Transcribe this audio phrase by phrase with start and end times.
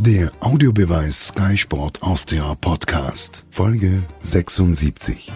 [0.00, 5.32] Der Audiobeweis Sky Sport Austria Podcast, Folge 76.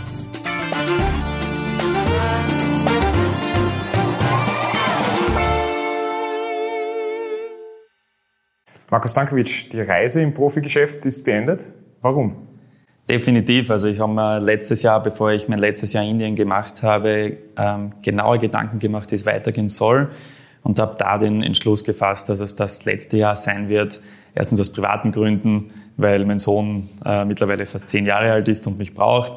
[8.89, 11.65] Markus Stankovic, die Reise im Profigeschäft ist beendet.
[12.01, 12.47] Warum?
[13.11, 13.69] Definitiv.
[13.69, 17.37] Also ich habe mir letztes Jahr, bevor ich mein letztes Jahr in Indien gemacht habe,
[17.57, 20.13] ähm, genaue Gedanken gemacht, wie es weitergehen soll
[20.63, 24.01] und habe da den Entschluss gefasst, dass es das letzte Jahr sein wird.
[24.35, 28.79] Erstens aus privaten Gründen, weil mein Sohn äh, mittlerweile fast zehn Jahre alt ist und
[28.79, 29.35] mich braucht.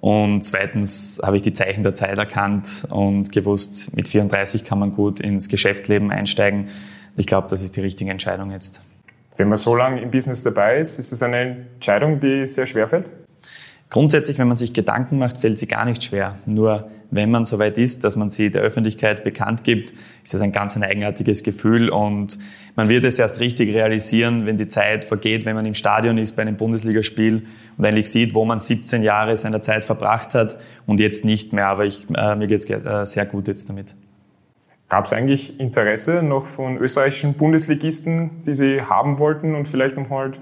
[0.00, 4.92] Und zweitens habe ich die Zeichen der Zeit erkannt und gewusst, mit 34 kann man
[4.92, 6.68] gut ins Geschäftsleben einsteigen.
[7.16, 8.82] Ich glaube, das ist die richtige Entscheidung jetzt.
[9.36, 12.86] Wenn man so lange im Business dabei ist, ist das eine Entscheidung, die sehr schwer
[12.86, 13.06] fällt?
[13.90, 16.36] Grundsätzlich, wenn man sich Gedanken macht, fällt sie gar nicht schwer.
[16.46, 19.92] Nur wenn man so weit ist, dass man sie der Öffentlichkeit bekannt gibt,
[20.22, 22.38] ist das ein ganz ein eigenartiges Gefühl und
[22.76, 26.34] man wird es erst richtig realisieren, wenn die Zeit vergeht, wenn man im Stadion ist
[26.34, 30.98] bei einem Bundesligaspiel und eigentlich sieht, wo man 17 Jahre seiner Zeit verbracht hat und
[30.98, 31.68] jetzt nicht mehr.
[31.68, 33.94] Aber ich, äh, mir geht es äh, sehr gut jetzt damit.
[34.88, 40.32] Gab es eigentlich Interesse noch von österreichischen Bundesligisten, die Sie haben wollten und vielleicht nochmal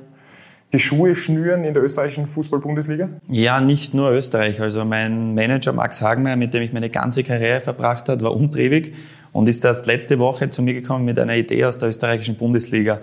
[0.72, 3.10] die Schuhe schnüren in der österreichischen Fußball-Bundesliga?
[3.28, 4.60] Ja, nicht nur Österreich.
[4.60, 8.94] Also mein Manager Max Hagmeier, mit dem ich meine ganze Karriere verbracht habe, war umtriebig
[9.32, 13.00] und ist erst letzte Woche zu mir gekommen mit einer Idee aus der österreichischen Bundesliga.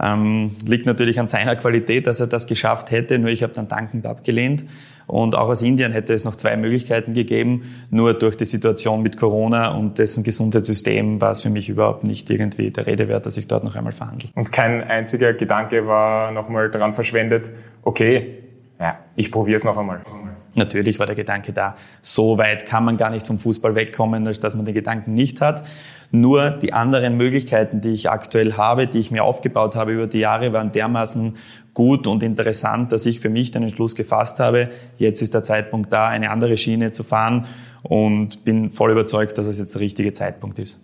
[0.00, 3.68] Ähm, liegt natürlich an seiner Qualität, dass er das geschafft hätte, nur ich habe dann
[3.68, 4.64] dankend abgelehnt.
[5.06, 7.62] Und auch aus Indien hätte es noch zwei Möglichkeiten gegeben.
[7.90, 12.30] Nur durch die Situation mit Corona und dessen Gesundheitssystem war es für mich überhaupt nicht
[12.30, 14.30] irgendwie der Rede wert, dass ich dort noch einmal verhandle.
[14.34, 17.50] Und kein einziger Gedanke war nochmal daran verschwendet,
[17.82, 18.38] okay,
[18.80, 20.02] ja, ich probiere es noch einmal.
[20.54, 21.76] Natürlich war der Gedanke da.
[22.00, 25.40] So weit kann man gar nicht vom Fußball wegkommen, als dass man den Gedanken nicht
[25.40, 25.62] hat.
[26.10, 30.18] Nur die anderen Möglichkeiten, die ich aktuell habe, die ich mir aufgebaut habe über die
[30.18, 31.36] Jahre, waren dermaßen
[31.74, 35.92] gut und interessant, dass ich für mich den Entschluss gefasst habe, jetzt ist der Zeitpunkt
[35.92, 37.46] da, eine andere Schiene zu fahren
[37.82, 40.80] und bin voll überzeugt, dass es jetzt der richtige Zeitpunkt ist.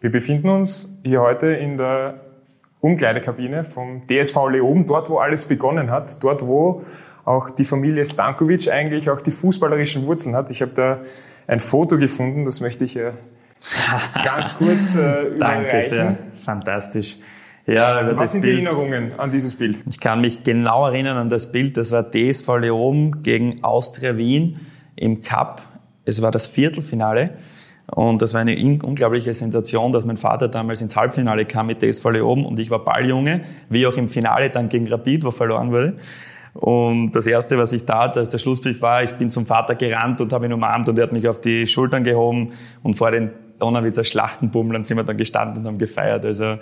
[0.00, 2.20] Wir befinden uns hier heute in der
[2.80, 6.84] Umkleidekabine vom DSV Leoben, dort wo alles begonnen hat, dort wo
[7.24, 10.50] auch die Familie Stankovic eigentlich auch die fußballerischen Wurzeln hat.
[10.50, 11.00] Ich habe da
[11.46, 12.98] ein Foto gefunden, das möchte ich
[14.24, 15.38] ganz kurz äh, überreichen.
[15.40, 17.16] Danke sehr, fantastisch.
[17.66, 18.58] Ja, Was sind Bild.
[18.58, 19.82] die Erinnerungen an dieses Bild?
[19.88, 21.76] Ich kann mich genau erinnern an das Bild.
[21.76, 24.60] Das war DSV Leoben gegen Austria Wien
[24.96, 25.62] im Cup.
[26.04, 27.30] Es war das Viertelfinale.
[27.86, 32.04] Und das war eine unglaubliche Sensation, dass mein Vater damals ins Halbfinale kam mit DSV
[32.10, 35.96] Leoben und ich war Balljunge, wie auch im Finale dann gegen Rapid, wo verloren wurde.
[36.54, 40.20] Und das Erste, was ich tat, als der Schlusspfiff war, ich bin zum Vater gerannt
[40.20, 43.30] und habe ihn umarmt und er hat mich auf die Schultern gehoben und vor den
[43.58, 46.24] Donnerwitzer Schlachtenbummlern sind wir dann gestanden und haben gefeiert.
[46.24, 46.56] Also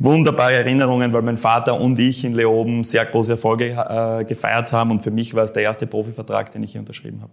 [0.00, 4.90] wunderbare Erinnerungen, weil mein Vater und ich in Leoben sehr große Erfolge äh, gefeiert haben
[4.90, 7.32] und für mich war es der erste Profivertrag, den ich hier unterschrieben habe.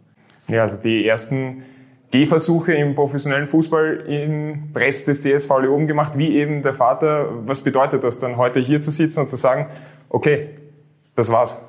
[0.50, 1.64] Ja, also die ersten
[2.12, 7.30] Gehversuche im professionellen Fußball im Dress des DSV Leoben gemacht, wie eben der Vater.
[7.46, 9.68] Was bedeutet das dann heute hier zu sitzen und zu sagen,
[10.10, 10.50] okay,
[11.16, 11.62] das war's?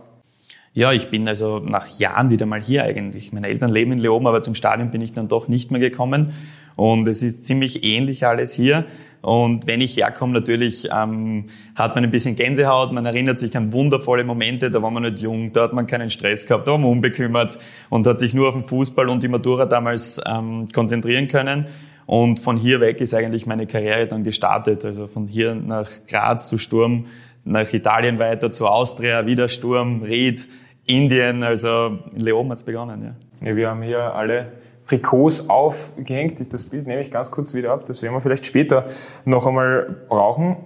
[0.74, 3.32] Ja, ich bin also nach Jahren wieder mal hier eigentlich.
[3.32, 6.32] Meine Eltern leben in Leoben, aber zum Stadion bin ich dann doch nicht mehr gekommen.
[6.76, 8.84] Und es ist ziemlich ähnlich alles hier.
[9.20, 13.72] Und wenn ich herkomme, natürlich ähm, hat man ein bisschen Gänsehaut, man erinnert sich an
[13.72, 16.78] wundervolle Momente, da war man nicht jung, da hat man keinen Stress gehabt, da war
[16.78, 17.58] man unbekümmert
[17.90, 21.66] und hat sich nur auf den Fußball und die Matura damals ähm, konzentrieren können.
[22.06, 24.82] Und von hier weg ist eigentlich meine Karriere dann gestartet.
[24.84, 27.04] Also von hier nach Graz zu Sturm,
[27.44, 30.48] nach Italien weiter zu Austria, wieder Sturm, Ried,
[30.86, 31.42] Indien.
[31.42, 33.14] Also in Leoben hat's begonnen.
[33.42, 33.48] Ja.
[33.48, 34.52] ja, wir haben hier alle
[34.88, 36.52] Trikots aufgehängt.
[36.52, 37.84] Das Bild nehme ich ganz kurz wieder ab.
[37.86, 38.86] Das werden wir vielleicht später
[39.24, 40.56] noch einmal brauchen.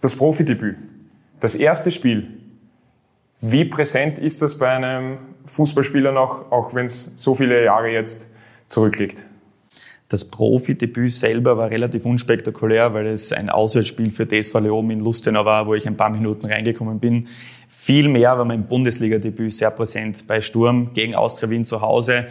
[0.00, 0.76] Das Profidebüt.
[1.40, 2.40] Das erste Spiel.
[3.40, 8.26] Wie präsent ist das bei einem Fußballspieler noch, auch wenn es so viele Jahre jetzt
[8.66, 9.22] zurückliegt?
[10.08, 15.44] Das Profidebüt selber war relativ unspektakulär, weil es ein Auswärtsspiel für DSV Leoben in Lustenau
[15.44, 17.28] war, wo ich ein paar Minuten reingekommen bin.
[17.68, 22.26] Viel mehr war mein Bundesliga-Debüt sehr präsent bei Sturm gegen Austria Wien zu Hause.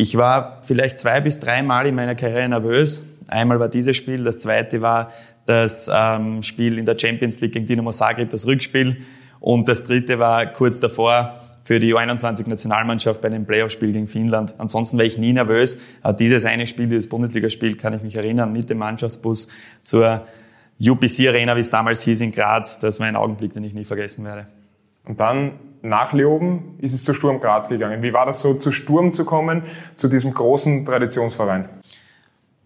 [0.00, 3.04] Ich war vielleicht zwei bis dreimal in meiner Karriere nervös.
[3.26, 5.10] Einmal war dieses Spiel, das zweite war
[5.44, 8.98] das ähm, Spiel in der Champions League gegen Dinamo Zagreb, das Rückspiel.
[9.40, 14.54] Und das dritte war kurz davor für die U21-Nationalmannschaft bei einem Playoff-Spiel gegen Finnland.
[14.58, 15.78] Ansonsten war ich nie nervös.
[16.02, 19.48] Aber dieses eine Spiel, dieses Bundesligaspiel, kann ich mich erinnern, mit dem Mannschaftsbus
[19.82, 20.28] zur
[20.78, 22.78] UPC Arena, wie es damals hieß in Graz.
[22.78, 24.46] Das war ein Augenblick, den ich nie vergessen werde.
[25.08, 28.02] Und dann nach Leoben ist es zu Sturm Graz gegangen.
[28.02, 29.62] Wie war das so, zu Sturm zu kommen,
[29.94, 31.68] zu diesem großen Traditionsverein?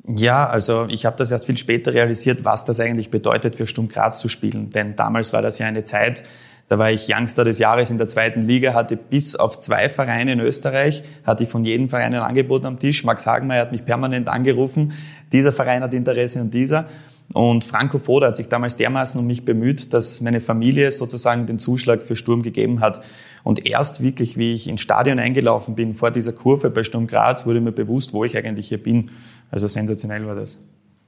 [0.08, 3.88] Ja, also ich habe das erst viel später realisiert, was das eigentlich bedeutet, für Sturm
[3.88, 4.70] Graz zu spielen.
[4.70, 6.24] Denn damals war das ja eine Zeit,
[6.68, 10.32] da war ich Youngster des Jahres in der zweiten Liga, hatte bis auf zwei Vereine
[10.32, 13.04] in Österreich, hatte ich von jedem Verein ein Angebot am Tisch.
[13.04, 14.92] Max Hagenmeier hat mich permanent angerufen.
[15.32, 16.86] Dieser Verein hat Interesse an dieser.
[17.32, 21.58] Und Franco Foda hat sich damals dermaßen um mich bemüht, dass meine Familie sozusagen den
[21.58, 23.00] Zuschlag für Sturm gegeben hat.
[23.42, 27.46] Und erst wirklich, wie ich ins Stadion eingelaufen bin, vor dieser Kurve bei Sturm Graz,
[27.46, 29.10] wurde mir bewusst, wo ich eigentlich hier bin.
[29.50, 30.62] Also sensationell war das.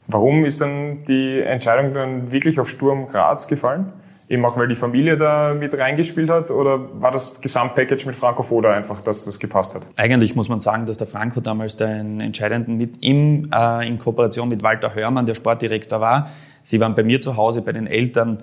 [0.07, 3.93] Warum ist dann die Entscheidung dann wirklich auf Sturm Graz gefallen?
[4.27, 6.51] Eben auch, weil die Familie da mit reingespielt hat?
[6.51, 9.87] Oder war das Gesamtpackage mit Franco Foda einfach, dass das gepasst hat?
[9.97, 14.49] Eigentlich muss man sagen, dass der Franco damals den entscheidenden mit ihm äh, in Kooperation
[14.49, 16.31] mit Walter Hörmann, der Sportdirektor war.
[16.63, 18.43] Sie waren bei mir zu Hause, bei den Eltern.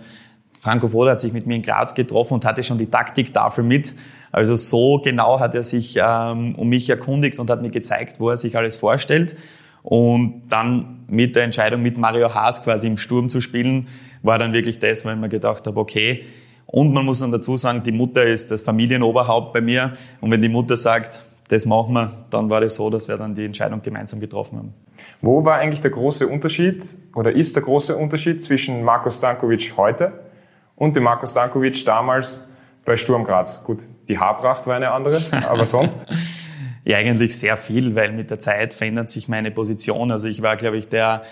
[0.59, 3.95] Franco Foda hat sich mit mir in Graz getroffen und hatte schon die Taktiktafel mit.
[4.31, 8.29] Also so genau hat er sich ähm, um mich erkundigt und hat mir gezeigt, wo
[8.29, 9.35] er sich alles vorstellt.
[9.83, 13.87] Und dann mit der Entscheidung, mit Mario Haas quasi im Sturm zu spielen,
[14.23, 16.23] war dann wirklich das, weil ich mir gedacht habe, okay.
[16.65, 19.93] Und man muss dann dazu sagen, die Mutter ist das Familienoberhaupt bei mir.
[20.21, 23.35] Und wenn die Mutter sagt, das machen wir, dann war das so, dass wir dann
[23.35, 24.73] die Entscheidung gemeinsam getroffen haben.
[25.21, 30.13] Wo war eigentlich der große Unterschied oder ist der große Unterschied zwischen Marko Stankovic heute
[30.77, 32.47] und dem Marko Stankovic damals
[32.85, 33.61] bei Sturm Graz?
[33.65, 35.19] Gut, die Haarpracht war eine andere,
[35.49, 36.05] aber sonst?
[36.83, 40.11] Ja, eigentlich sehr viel, weil mit der Zeit verändert sich meine Position.
[40.11, 41.23] Also ich war, glaube ich, der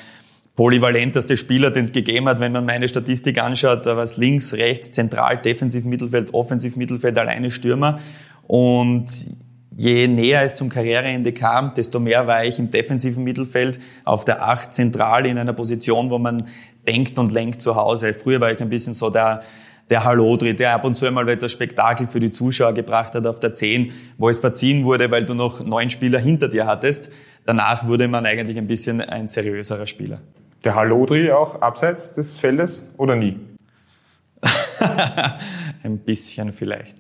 [0.56, 3.86] polyvalenteste Spieler, den es gegeben hat, wenn man meine Statistik anschaut.
[3.86, 8.00] Da war es links, rechts, zentral, defensiv Mittelfeld, offensiv Mittelfeld, alleine Stürmer.
[8.46, 9.08] Und
[9.76, 14.48] je näher es zum Karriereende kam, desto mehr war ich im defensiven Mittelfeld auf der
[14.48, 16.48] Acht zentral in einer Position, wo man
[16.86, 18.14] denkt und lenkt zu Hause.
[18.14, 19.44] Früher war ich ein bisschen so der,
[19.90, 23.40] der Hallodri, der ab und zu einmal etwas Spektakel für die Zuschauer gebracht hat auf
[23.40, 27.12] der 10, wo es verziehen wurde, weil du noch neun Spieler hinter dir hattest.
[27.46, 30.22] Danach wurde man eigentlich ein bisschen ein seriöserer Spieler.
[30.64, 33.40] Der Hallodri auch abseits des Feldes oder nie?
[35.84, 36.98] Ein bisschen vielleicht.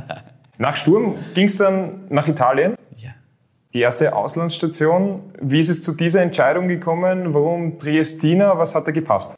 [0.58, 2.74] nach Sturm ging es dann nach Italien.
[2.96, 3.10] Ja.
[3.72, 5.32] Die erste Auslandsstation.
[5.40, 7.34] Wie ist es zu dieser Entscheidung gekommen?
[7.34, 8.58] Warum Triestina?
[8.58, 9.36] Was hat da gepasst?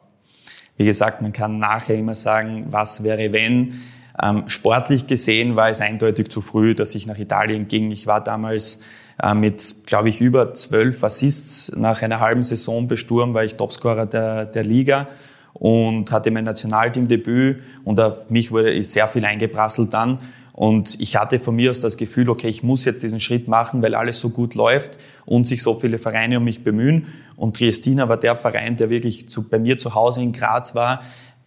[0.81, 3.81] Wie gesagt, man kann nachher immer sagen, was wäre wenn.
[4.19, 7.91] Ähm, sportlich gesehen war es eindeutig zu früh, dass ich nach Italien ging.
[7.91, 8.81] Ich war damals
[9.21, 13.57] äh, mit, glaube ich, über zwölf Assists nach einer halben Saison bei Sturm war ich
[13.57, 15.07] Topscorer der, der Liga
[15.53, 20.17] und hatte mein Nationalteamdebüt und auf mich wurde sehr viel eingeprasselt dann.
[20.53, 23.81] Und ich hatte von mir aus das Gefühl, okay, ich muss jetzt diesen Schritt machen,
[23.81, 27.07] weil alles so gut läuft und sich so viele Vereine um mich bemühen.
[27.35, 31.01] Und Triestina war der Verein, der wirklich zu, bei mir zu Hause in Graz war.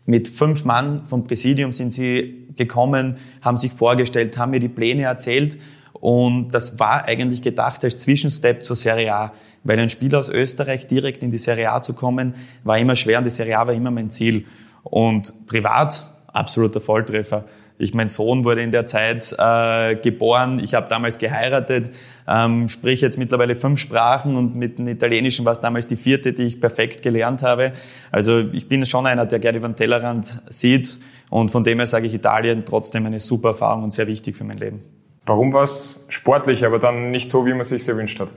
[0.06, 5.02] Mit fünf Mann vom Präsidium sind sie gekommen, haben sich vorgestellt, haben mir die Pläne
[5.02, 5.58] erzählt
[6.04, 9.32] und das war eigentlich gedacht als Zwischenstep zur Serie A.
[9.62, 13.16] Weil ein Spieler aus Österreich direkt in die Serie A zu kommen, war immer schwer
[13.18, 14.44] und die Serie A war immer mein Ziel.
[14.82, 17.46] Und privat, absoluter Volltreffer.
[17.76, 20.60] Ich, mein Sohn wurde in der Zeit äh, geboren.
[20.62, 21.90] Ich habe damals geheiratet,
[22.28, 26.32] ähm, spreche jetzt mittlerweile fünf Sprachen und mit dem Italienischen war es damals die vierte,
[26.32, 27.72] die ich perfekt gelernt habe.
[28.12, 30.98] Also ich bin schon einer, der gerne über den Tellerrand sieht
[31.30, 34.44] und von dem her sage ich Italien trotzdem eine super Erfahrung und sehr wichtig für
[34.44, 34.80] mein Leben.
[35.26, 38.28] Warum war es sportlich, aber dann nicht so, wie man sich erwünscht hat?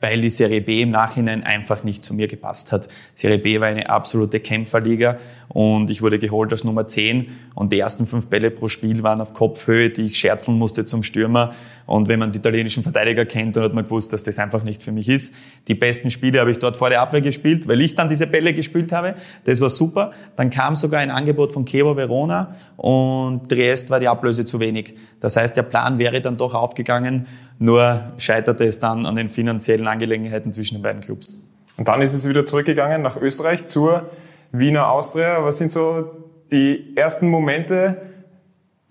[0.00, 2.88] Weil die Serie B im Nachhinein einfach nicht zu mir gepasst hat.
[3.14, 5.18] Serie B war eine absolute Kämpferliga
[5.48, 9.20] und ich wurde geholt als Nummer 10 und die ersten fünf Bälle pro Spiel waren
[9.20, 11.54] auf Kopfhöhe, die ich scherzeln musste zum Stürmer.
[11.86, 14.82] Und wenn man die italienischen Verteidiger kennt, dann hat man gewusst, dass das einfach nicht
[14.82, 15.36] für mich ist.
[15.68, 18.52] Die besten Spiele habe ich dort vor der Abwehr gespielt, weil ich dann diese Bälle
[18.52, 19.14] gespielt habe.
[19.44, 20.12] Das war super.
[20.36, 24.94] Dann kam sogar ein Angebot von Chievo Verona und Triest war die Ablöse zu wenig.
[25.20, 27.26] Das heißt, der Plan wäre dann doch aufgegangen
[27.58, 31.42] nur scheiterte es dann an den finanziellen Angelegenheiten zwischen den beiden Clubs.
[31.76, 34.10] Und dann ist es wieder zurückgegangen nach Österreich zur
[34.52, 35.44] Wiener Austria.
[35.44, 36.10] Was sind so
[36.50, 38.02] die ersten Momente,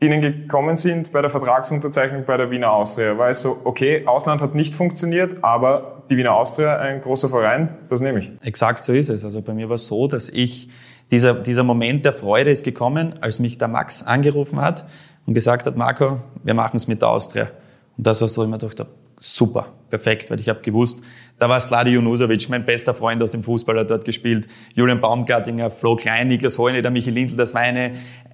[0.02, 3.18] die Ihnen gekommen sind bei der Vertragsunterzeichnung bei der Wiener Austria?
[3.18, 7.70] War es so, okay, Ausland hat nicht funktioniert, aber die Wiener Austria, ein großer Verein,
[7.90, 8.32] das nehme ich.
[8.42, 9.26] Exakt so ist es.
[9.26, 10.70] Also bei mir war es so, dass ich,
[11.12, 14.86] dieser, dieser Moment der Freude ist gekommen, als mich der Max angerufen hat
[15.26, 17.50] und gesagt hat, Marco, wir machen es mit der Austria.
[17.98, 18.88] Und das war so, ich mir dachte,
[19.20, 21.04] super, perfekt, weil ich habe gewusst,
[21.40, 25.72] da war Sladi Junusovic, mein bester Freund aus dem Fußball, hat dort gespielt, Julian Baumgartinger,
[25.72, 27.64] Flo Klein, Niklas der Michi Lindl, das war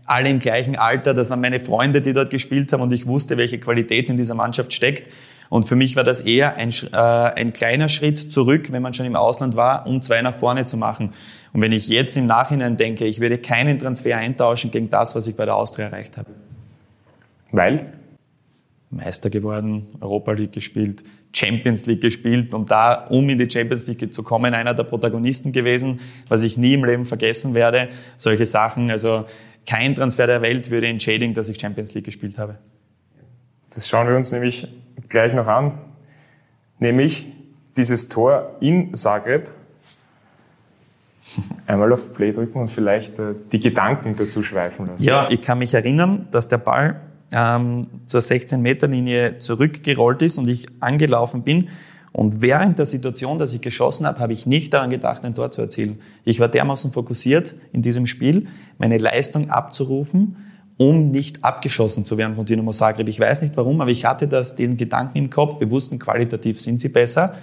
[0.06, 3.38] alle im gleichen Alter, das waren meine Freunde, die dort gespielt haben und ich wusste,
[3.38, 5.10] welche Qualität in dieser Mannschaft steckt.
[5.50, 9.06] Und für mich war das eher ein, äh, ein kleiner Schritt zurück, wenn man schon
[9.06, 11.14] im Ausland war, um zwei nach vorne zu machen.
[11.54, 15.28] Und wenn ich jetzt im Nachhinein denke, ich würde keinen Transfer eintauschen gegen das, was
[15.28, 16.32] ich bei der Austria erreicht habe.
[17.52, 17.94] Weil?
[18.96, 24.14] Meister geworden, Europa League gespielt, Champions League gespielt und da, um in die Champions League
[24.14, 27.90] zu kommen, einer der Protagonisten gewesen, was ich nie im Leben vergessen werde.
[28.18, 29.26] Solche Sachen, also
[29.66, 32.58] kein Transfer der Welt würde entschädigen, dass ich Champions League gespielt habe.
[33.74, 34.68] Das schauen wir uns nämlich
[35.10, 35.80] gleich noch an,
[36.80, 37.28] nämlich
[37.76, 39.50] dieses Tor in Zagreb.
[41.66, 45.04] Einmal auf Play drücken und vielleicht äh, die Gedanken dazu schweifen lassen.
[45.04, 47.02] Ja, ich kann mich erinnern, dass der Ball
[47.34, 51.70] ähm, zur 16-Meter-Linie zurückgerollt ist und ich angelaufen bin.
[52.12, 55.50] Und während der Situation, dass ich geschossen habe, habe ich nicht daran gedacht, ein Tor
[55.50, 56.00] zu erzielen.
[56.26, 58.48] Ich war dermaßen fokussiert in diesem Spiel,
[58.78, 60.38] meine Leistung abzurufen,
[60.78, 63.08] um nicht abgeschossen zu werden von Dynamo Zagreb.
[63.08, 65.60] Ich weiß nicht warum, aber ich hatte das, diesen Gedanken im Kopf.
[65.60, 67.36] Wir wussten, qualitativ sind sie besser.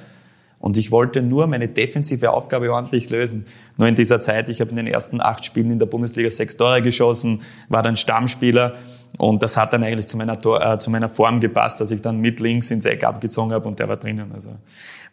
[0.60, 3.46] Und ich wollte nur meine defensive Aufgabe ordentlich lösen.
[3.78, 6.56] Nur in dieser Zeit, ich habe in den ersten acht Spielen in der Bundesliga sechs
[6.56, 8.74] Tore geschossen, war dann Stammspieler
[9.16, 12.02] und das hat dann eigentlich zu meiner, Tor, äh, zu meiner Form gepasst, dass ich
[12.02, 14.32] dann mit links ins Eck abgezogen habe und der war drinnen.
[14.32, 14.50] Also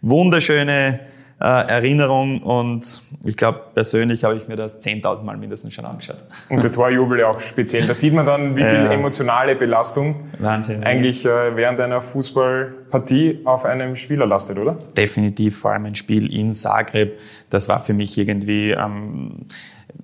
[0.02, 1.00] wunderschöne
[1.40, 6.18] äh, Erinnerung und ich glaube, persönlich habe ich mir das 10.000 Mal mindestens schon angeschaut.
[6.50, 7.86] Und der Torjubel ja auch speziell.
[7.86, 13.66] Da sieht man dann, wie viel emotionale Belastung Wahnsinn, eigentlich äh, während einer Fußballpartie auf
[13.66, 14.80] einem Spieler lastet, oder?
[14.96, 17.20] Definitiv, vor allem ein Spiel in Zagreb.
[17.52, 19.46] Das war für mich irgendwie, ähm,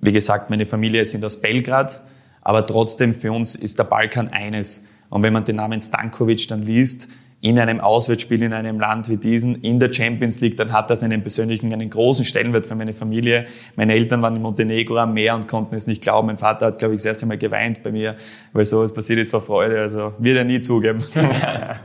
[0.00, 2.00] wie gesagt, meine Familie sind aus Belgrad,
[2.42, 4.86] aber trotzdem für uns ist der Balkan eines.
[5.10, 7.08] Und wenn man den Namen Stankovic dann liest,
[7.44, 11.02] in einem Auswärtsspiel in einem Land wie diesen, in der Champions League, dann hat das
[11.02, 13.44] einen persönlichen, einen großen Stellenwert für meine Familie.
[13.76, 16.28] Meine Eltern waren in Montenegro am Meer und konnten es nicht glauben.
[16.28, 18.16] Mein Vater hat, glaube ich, das erste Mal geweint bei mir,
[18.54, 19.78] weil sowas passiert ist vor Freude.
[19.78, 21.04] Also wird er nie zugeben.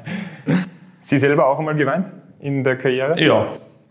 [1.01, 2.06] Sie selber auch einmal geweint
[2.39, 3.22] in der Karriere?
[3.22, 3.46] Ja,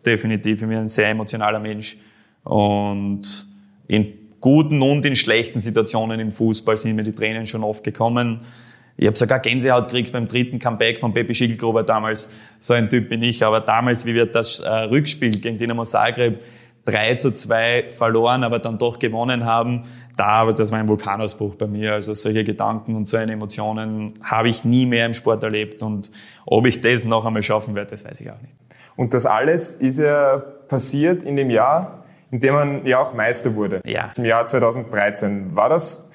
[0.06, 0.62] definitiv.
[0.62, 1.98] Ich bin ein sehr emotionaler Mensch.
[2.44, 3.46] Und
[3.88, 8.40] in guten und in schlechten Situationen im Fußball sind mir die Tränen schon oft gekommen.
[9.00, 12.30] Ich habe sogar Gänsehaut gekriegt beim dritten Comeback von Pepe Schickelgruber damals.
[12.58, 13.44] So ein Typ bin ich.
[13.44, 16.40] Aber damals, wie wir das äh, Rückspiel gegen Dinamo Zagreb
[16.84, 19.84] 3 zu 2 verloren, aber dann doch gewonnen haben,
[20.16, 21.92] da, das war ein Vulkanausbruch bei mir.
[21.92, 25.84] Also solche Gedanken und solche Emotionen habe ich nie mehr im Sport erlebt.
[25.84, 26.10] Und
[26.44, 28.54] ob ich das noch einmal schaffen werde, das weiß ich auch nicht.
[28.96, 32.02] Und das alles ist ja passiert in dem Jahr,
[32.32, 33.80] in dem man ja auch Meister wurde.
[33.84, 34.10] Ja.
[34.16, 35.54] Im Jahr 2013.
[35.54, 36.07] War das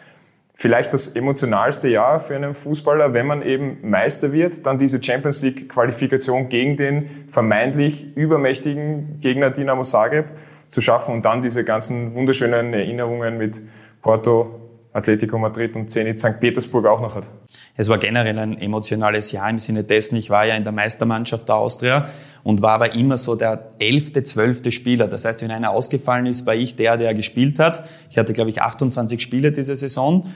[0.53, 5.41] vielleicht das emotionalste Jahr für einen Fußballer, wenn man eben Meister wird, dann diese Champions
[5.41, 10.31] League Qualifikation gegen den vermeintlich übermächtigen Gegner Dinamo Zagreb
[10.67, 13.61] zu schaffen und dann diese ganzen wunderschönen Erinnerungen mit
[14.01, 14.59] Porto,
[14.91, 16.39] Atletico Madrid und Zenit St.
[16.39, 17.27] Petersburg auch noch hat.
[17.75, 21.49] Es war generell ein emotionales Jahr im Sinne dessen, ich war ja in der Meistermannschaft
[21.49, 22.09] der Austria
[22.43, 25.07] und war aber immer so der elfte, zwölfte Spieler.
[25.07, 27.85] Das heißt, wenn einer ausgefallen ist, war ich der, der gespielt hat.
[28.09, 30.27] Ich hatte, glaube ich, 28 Spiele diese Saison.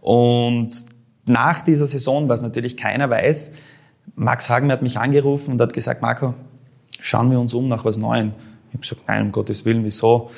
[0.00, 0.70] Und
[1.24, 3.54] nach dieser Saison, was natürlich keiner weiß,
[4.16, 6.34] Max Hagen hat mich angerufen und hat gesagt, Marco,
[7.00, 8.32] schauen wir uns um nach was Neuem.
[8.68, 10.30] Ich habe gesagt, nein, um Gottes Willen, wieso?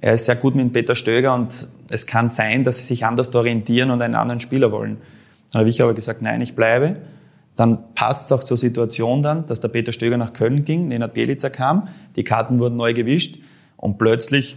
[0.00, 3.34] Er ist sehr gut mit Peter Stöger und es kann sein, dass sie sich anders
[3.34, 4.98] orientieren und einen anderen Spieler wollen.
[5.50, 6.96] Dann habe ich aber gesagt, nein, ich bleibe.
[7.56, 11.14] Dann passt es auch zur Situation dann, dass der Peter Stöger nach Köln ging, Nenad
[11.14, 13.38] Bielica kam, die Karten wurden neu gewischt
[13.76, 14.56] und plötzlich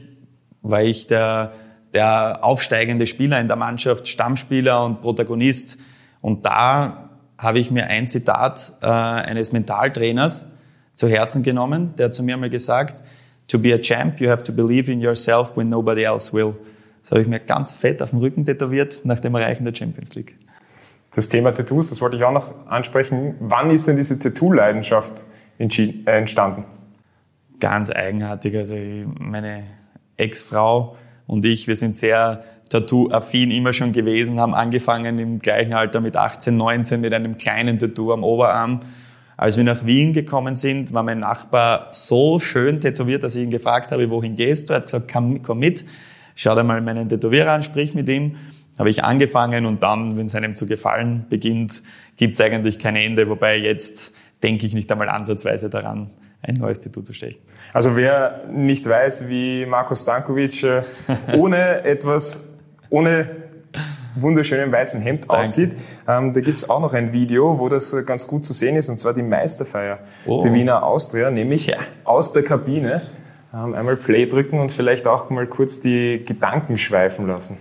[0.61, 1.53] war ich der,
[1.93, 5.77] der aufsteigende Spieler in der Mannschaft, Stammspieler und Protagonist.
[6.21, 10.49] Und da habe ich mir ein Zitat äh, eines Mentaltrainers
[10.95, 13.03] zu Herzen genommen, der zu mir mal gesagt,
[13.47, 16.55] to be a champ, you have to believe in yourself when nobody else will.
[17.01, 20.15] Das habe ich mir ganz fett auf dem Rücken tätowiert nach dem Erreichen der Champions
[20.15, 20.35] League.
[21.15, 23.35] Das Thema Tattoos, das wollte ich auch noch ansprechen.
[23.39, 25.25] Wann ist denn diese Tattoo-Leidenschaft
[25.57, 26.65] äh, entstanden?
[27.61, 28.57] Ganz eigenartig.
[28.57, 28.75] Also
[29.17, 29.63] meine
[30.17, 36.01] Ex-Frau und ich, wir sind sehr Tattoo-affin immer schon gewesen, haben angefangen im gleichen Alter
[36.01, 38.81] mit 18, 19 mit einem kleinen Tattoo am Oberarm.
[39.37, 43.51] Als wir nach Wien gekommen sind, war mein Nachbar so schön tätowiert, dass ich ihn
[43.51, 44.73] gefragt habe, wohin gehst du?
[44.73, 45.85] Er hat gesagt, komm, komm mit,
[46.35, 48.35] schau dir mal meinen Tätowierer an, sprich mit ihm
[48.77, 51.81] habe ich angefangen und dann, wenn es einem zu gefallen beginnt,
[52.17, 53.29] gibt es eigentlich kein Ende.
[53.29, 54.13] Wobei jetzt
[54.43, 57.39] denke ich nicht einmal ansatzweise daran, ein neues Tattoo zu stechen.
[57.73, 60.83] Also wer nicht weiß, wie Marko Stankovic äh,
[61.35, 62.43] ohne etwas,
[62.89, 63.29] ohne
[64.15, 65.35] wunderschönen weißen Hemd Danke.
[65.35, 65.71] aussieht.
[66.07, 68.99] Ähm, da gibt's auch noch ein Video, wo das ganz gut zu sehen ist, und
[68.99, 70.41] zwar die Meisterfeier oh.
[70.41, 71.77] der Wiener Austria, nämlich ja.
[72.03, 73.01] aus der Kabine.
[73.53, 77.57] Ähm, einmal Play drücken und vielleicht auch mal kurz die Gedanken schweifen lassen.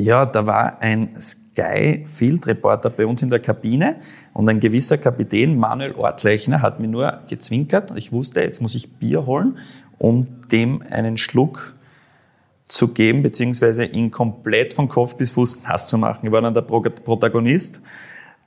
[0.00, 3.96] Ja, da war ein Sky Field Reporter bei uns in der Kabine
[4.32, 7.92] und ein gewisser Kapitän Manuel Ortlechner hat mir nur gezwinkert.
[7.96, 9.58] Ich wusste, jetzt muss ich Bier holen,
[9.98, 11.74] um dem einen Schluck
[12.64, 16.24] zu geben, beziehungsweise ihn komplett von Kopf bis Fuß nass zu machen.
[16.24, 17.82] Ich war dann der Protagonist,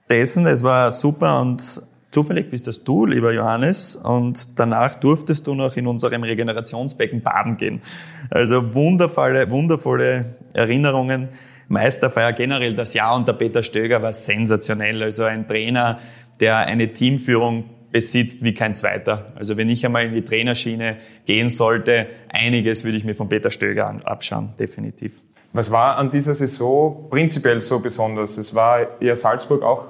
[0.10, 5.56] dessen, es war super und zufällig bist das du, lieber Johannes, und danach durftest du
[5.56, 7.82] noch in unserem Regenerationsbecken baden gehen.
[8.30, 11.30] Also wundervolle, wundervolle Erinnerungen.
[11.68, 15.02] Meisterfeier generell das Jahr unter Peter Stöger war sensationell.
[15.02, 16.00] Also ein Trainer,
[16.40, 19.28] der eine Teamführung besitzt wie kein zweiter.
[19.36, 23.50] Also wenn ich einmal in die Trainerschiene gehen sollte, einiges würde ich mir von Peter
[23.50, 25.22] Stöger abschauen, definitiv.
[25.54, 28.38] Was war an dieser Saison prinzipiell so besonders?
[28.38, 29.86] Es war eher Salzburg auch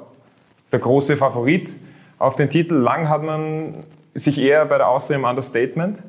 [0.72, 1.76] der große Favorit
[2.24, 2.76] auf den Titel.
[2.76, 6.04] Lang hat man sich eher bei der Austria im Understatement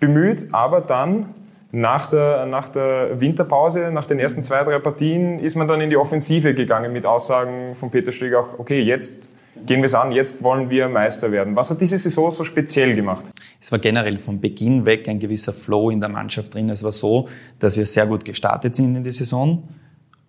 [0.00, 1.26] bemüht, aber dann
[1.70, 5.88] nach der, nach der Winterpause, nach den ersten zwei, drei Partien, ist man dann in
[5.88, 9.30] die Offensive gegangen mit Aussagen von Peter Stöger auch, okay, jetzt
[9.64, 11.54] gehen wir es an, jetzt wollen wir Meister werden.
[11.54, 13.26] Was hat diese Saison so speziell gemacht?
[13.60, 16.68] Es war generell von Beginn weg ein gewisser Flow in der Mannschaft drin.
[16.70, 17.28] Es war so,
[17.58, 19.62] dass wir sehr gut gestartet sind in die Saison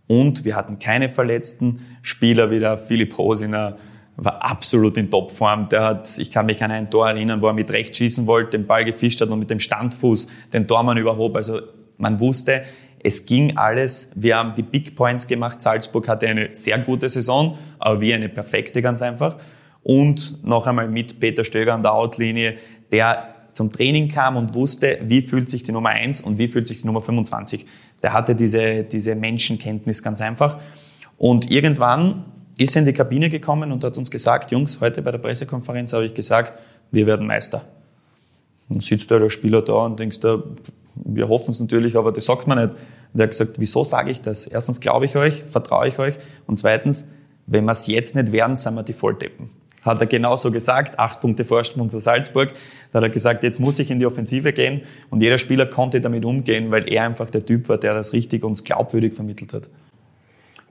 [0.08, 3.78] und wir hatten keine verletzten Spieler wie der Philipp Hosiner,
[4.16, 5.70] war absolut in Topform.
[5.70, 8.58] Der hat, ich kann mich an ein Tor erinnern, wo er mit rechts schießen wollte,
[8.58, 11.36] den Ball gefischt hat und mit dem Standfuß den Tormann überhob.
[11.36, 11.62] Also
[11.98, 12.64] man wusste,
[13.04, 14.12] es ging alles.
[14.16, 15.62] Wir haben die Big Points gemacht.
[15.62, 19.38] Salzburg hatte eine sehr gute Saison, aber wir eine perfekte ganz einfach.
[19.82, 22.58] Und noch einmal mit Peter Stöger an der Outlinie,
[22.92, 26.68] der zum Training kam und wusste, wie fühlt sich die Nummer 1 und wie fühlt
[26.68, 27.66] sich die Nummer 25.
[28.02, 30.60] Der hatte diese, diese Menschenkenntnis ganz einfach.
[31.18, 32.26] Und irgendwann
[32.58, 36.06] ist in die Kabine gekommen und hat uns gesagt, Jungs, heute bei der Pressekonferenz habe
[36.06, 36.54] ich gesagt,
[36.92, 37.64] wir werden Meister.
[38.70, 40.44] Dann sitzt da der Spieler da und denkst da,
[40.96, 42.76] wir hoffen es natürlich, aber das sagt man nicht.
[43.14, 44.48] Und er hat gesagt, wieso sage ich das?
[44.48, 46.16] Erstens glaube ich euch, vertraue ich euch
[46.48, 47.10] und zweitens,
[47.46, 49.50] wenn wir es jetzt nicht werden, sind wir die Volldeppen.
[49.82, 52.54] Hat er genauso gesagt, acht Punkte Vorsprung für Salzburg.
[52.92, 56.00] Da hat er gesagt, jetzt muss ich in die Offensive gehen und jeder Spieler konnte
[56.00, 59.70] damit umgehen, weil er einfach der Typ war, der das richtig und glaubwürdig vermittelt hat.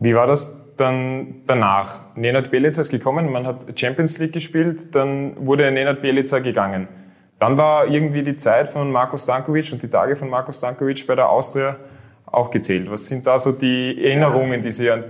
[0.01, 2.17] Wie war das dann danach?
[2.17, 6.89] Nenad Belica ist gekommen, man hat Champions League gespielt, dann wurde Nenad Belica gegangen.
[7.39, 11.15] Dann war irgendwie die Zeit von Marco Stankovic und die Tage von Marco Stankovic bei
[11.15, 11.77] der Austria
[12.27, 12.91] auch gezählt.
[12.91, 15.05] Was sind da so die Erinnerungen, die Sie an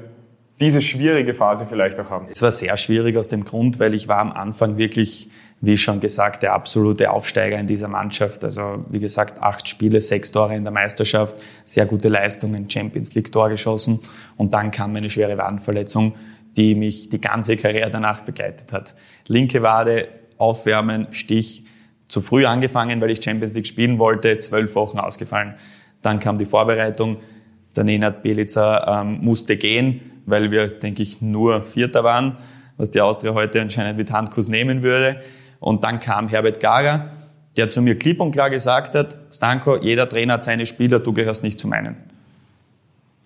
[0.60, 2.28] diese schwierige Phase vielleicht auch haben?
[2.30, 5.30] Es war sehr schwierig aus dem Grund, weil ich war am Anfang wirklich
[5.64, 8.42] wie schon gesagt, der absolute Aufsteiger in dieser Mannschaft.
[8.42, 13.30] Also wie gesagt, acht Spiele, sechs Tore in der Meisterschaft, sehr gute Leistungen, Champions League
[13.30, 14.00] Tor geschossen.
[14.36, 16.16] Und dann kam eine schwere Wadenverletzung,
[16.56, 18.96] die mich die ganze Karriere danach begleitet hat.
[19.28, 21.64] Linke Wade, Aufwärmen, Stich,
[22.08, 25.54] zu früh angefangen, weil ich Champions League spielen wollte, zwölf Wochen ausgefallen.
[26.02, 27.18] Dann kam die Vorbereitung.
[27.76, 32.36] Der Nenad Belica ähm, musste gehen, weil wir, denke ich, nur Vierter waren,
[32.76, 35.22] was die Austria heute anscheinend mit Handkuss nehmen würde.
[35.62, 37.12] Und dann kam Herbert Gager,
[37.56, 41.12] der zu mir klipp und klar gesagt hat, Stanko, jeder Trainer hat seine Spieler, du
[41.12, 41.94] gehörst nicht zu meinen.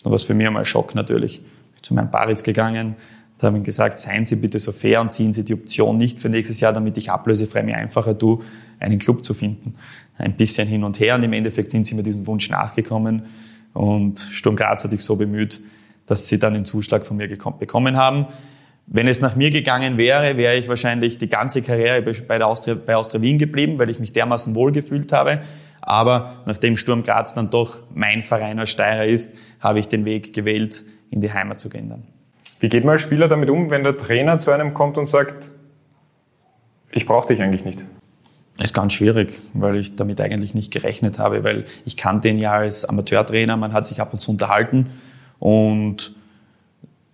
[0.02, 1.38] Das war für mich einmal ein Schock natürlich.
[1.38, 2.96] Ich bin zu meinem Baritz gegangen,
[3.38, 6.20] da habe ich gesagt, seien Sie bitte so fair und ziehen Sie die Option nicht
[6.20, 8.40] für nächstes Jahr, damit ich ablösefrei mir einfacher tue,
[8.80, 9.74] einen Club zu finden.
[10.18, 13.22] Ein bisschen hin und her und im Endeffekt sind Sie mir diesen Wunsch nachgekommen
[13.72, 15.60] und Sturm Graz hat sich so bemüht,
[16.04, 18.26] dass Sie dann den Zuschlag von mir bekommen haben.
[18.86, 22.74] Wenn es nach mir gegangen wäre, wäre ich wahrscheinlich die ganze Karriere bei, der Austria,
[22.74, 25.40] bei Austria Wien geblieben, weil ich mich dermaßen wohl gefühlt habe.
[25.80, 30.32] Aber nachdem Sturm Graz dann doch mein Verein als Steirer ist, habe ich den Weg
[30.32, 32.04] gewählt, in die Heimat zu gehen dann.
[32.60, 35.52] Wie geht man als Spieler damit um, wenn der Trainer zu einem kommt und sagt,
[36.92, 37.84] ich brauche dich eigentlich nicht?
[38.56, 42.38] Das ist ganz schwierig, weil ich damit eigentlich nicht gerechnet habe, weil ich kannte ihn
[42.38, 44.90] ja als Amateurtrainer, man hat sich ab und zu unterhalten
[45.38, 46.14] und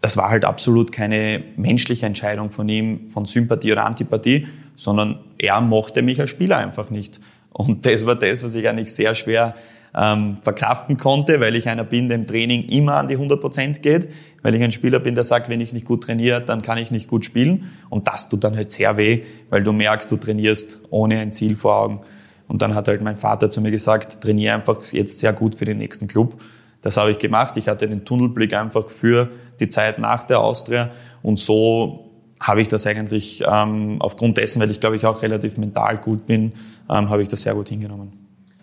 [0.02, 5.60] das war halt absolut keine menschliche Entscheidung von ihm, von Sympathie oder Antipathie, sondern er
[5.60, 7.20] mochte mich als Spieler einfach nicht.
[7.50, 9.54] Und das war das, was ich eigentlich sehr schwer
[9.94, 13.82] ähm, verkraften konnte, weil ich einer bin, der im Training immer an die 100 Prozent
[13.82, 14.08] geht,
[14.42, 16.90] weil ich ein Spieler bin, der sagt, wenn ich nicht gut trainiere, dann kann ich
[16.90, 17.70] nicht gut spielen.
[17.88, 21.54] Und das tut dann halt sehr weh, weil du merkst, du trainierst ohne ein Ziel
[21.54, 22.00] vor Augen.
[22.48, 25.64] Und dann hat halt mein Vater zu mir gesagt, trainiere einfach jetzt sehr gut für
[25.64, 26.40] den nächsten Club.
[26.82, 27.56] Das habe ich gemacht.
[27.56, 30.90] Ich hatte den Tunnelblick einfach für die Zeit nach der Austria.
[31.22, 35.56] Und so habe ich das eigentlich ähm, aufgrund dessen, weil ich glaube ich auch relativ
[35.56, 36.52] mental gut bin,
[36.90, 38.12] ähm, habe ich das sehr gut hingenommen.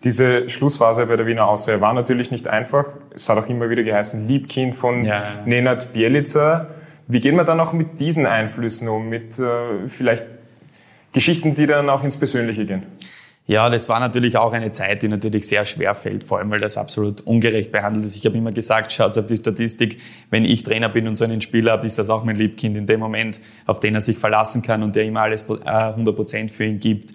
[0.04, 2.86] Diese Schlussphase bei der Wiener Austria war natürlich nicht einfach.
[3.14, 5.24] Es hat auch immer wieder geheißen, Liebkind von ja.
[5.46, 6.68] Nenad Bielica.
[7.08, 10.26] Wie geht man dann auch mit diesen Einflüssen um, mit äh, vielleicht
[11.12, 12.84] Geschichten, die dann auch ins Persönliche gehen?
[13.50, 16.60] Ja, das war natürlich auch eine Zeit, die natürlich sehr schwer fällt, vor allem weil
[16.60, 18.16] das absolut ungerecht behandelt ist.
[18.16, 21.42] Ich habe immer gesagt, schaut auf die Statistik, wenn ich Trainer bin und so einen
[21.42, 24.62] Spieler habe, ist das auch mein Liebkind in dem Moment, auf den er sich verlassen
[24.62, 27.14] kann und der immer alles 100 äh, Prozent für ihn gibt.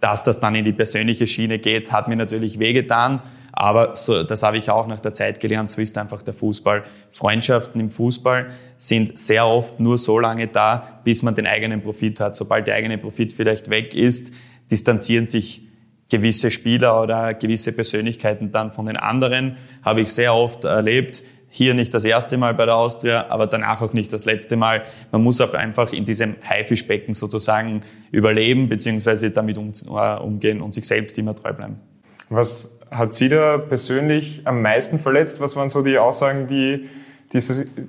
[0.00, 3.20] Dass das dann in die persönliche Schiene geht, hat mir natürlich wehgetan,
[3.52, 6.84] Aber so, das habe ich auch nach der Zeit gelernt, so ist einfach der Fußball.
[7.10, 12.18] Freundschaften im Fußball sind sehr oft nur so lange da, bis man den eigenen Profit
[12.18, 12.34] hat.
[12.34, 14.32] Sobald der eigene Profit vielleicht weg ist,
[14.70, 15.65] distanzieren sich
[16.08, 19.56] gewisse Spieler oder gewisse Persönlichkeiten dann von den anderen.
[19.82, 21.22] Habe ich sehr oft erlebt.
[21.48, 24.82] Hier nicht das erste Mal bei der Austria, aber danach auch nicht das letzte Mal.
[25.10, 30.86] Man muss auch einfach in diesem Haifischbecken sozusagen überleben, beziehungsweise damit äh, umgehen und sich
[30.86, 31.80] selbst immer treu bleiben.
[32.28, 35.40] Was hat Sie da persönlich am meisten verletzt?
[35.40, 36.88] Was waren so die Aussagen, die,
[37.32, 37.40] die,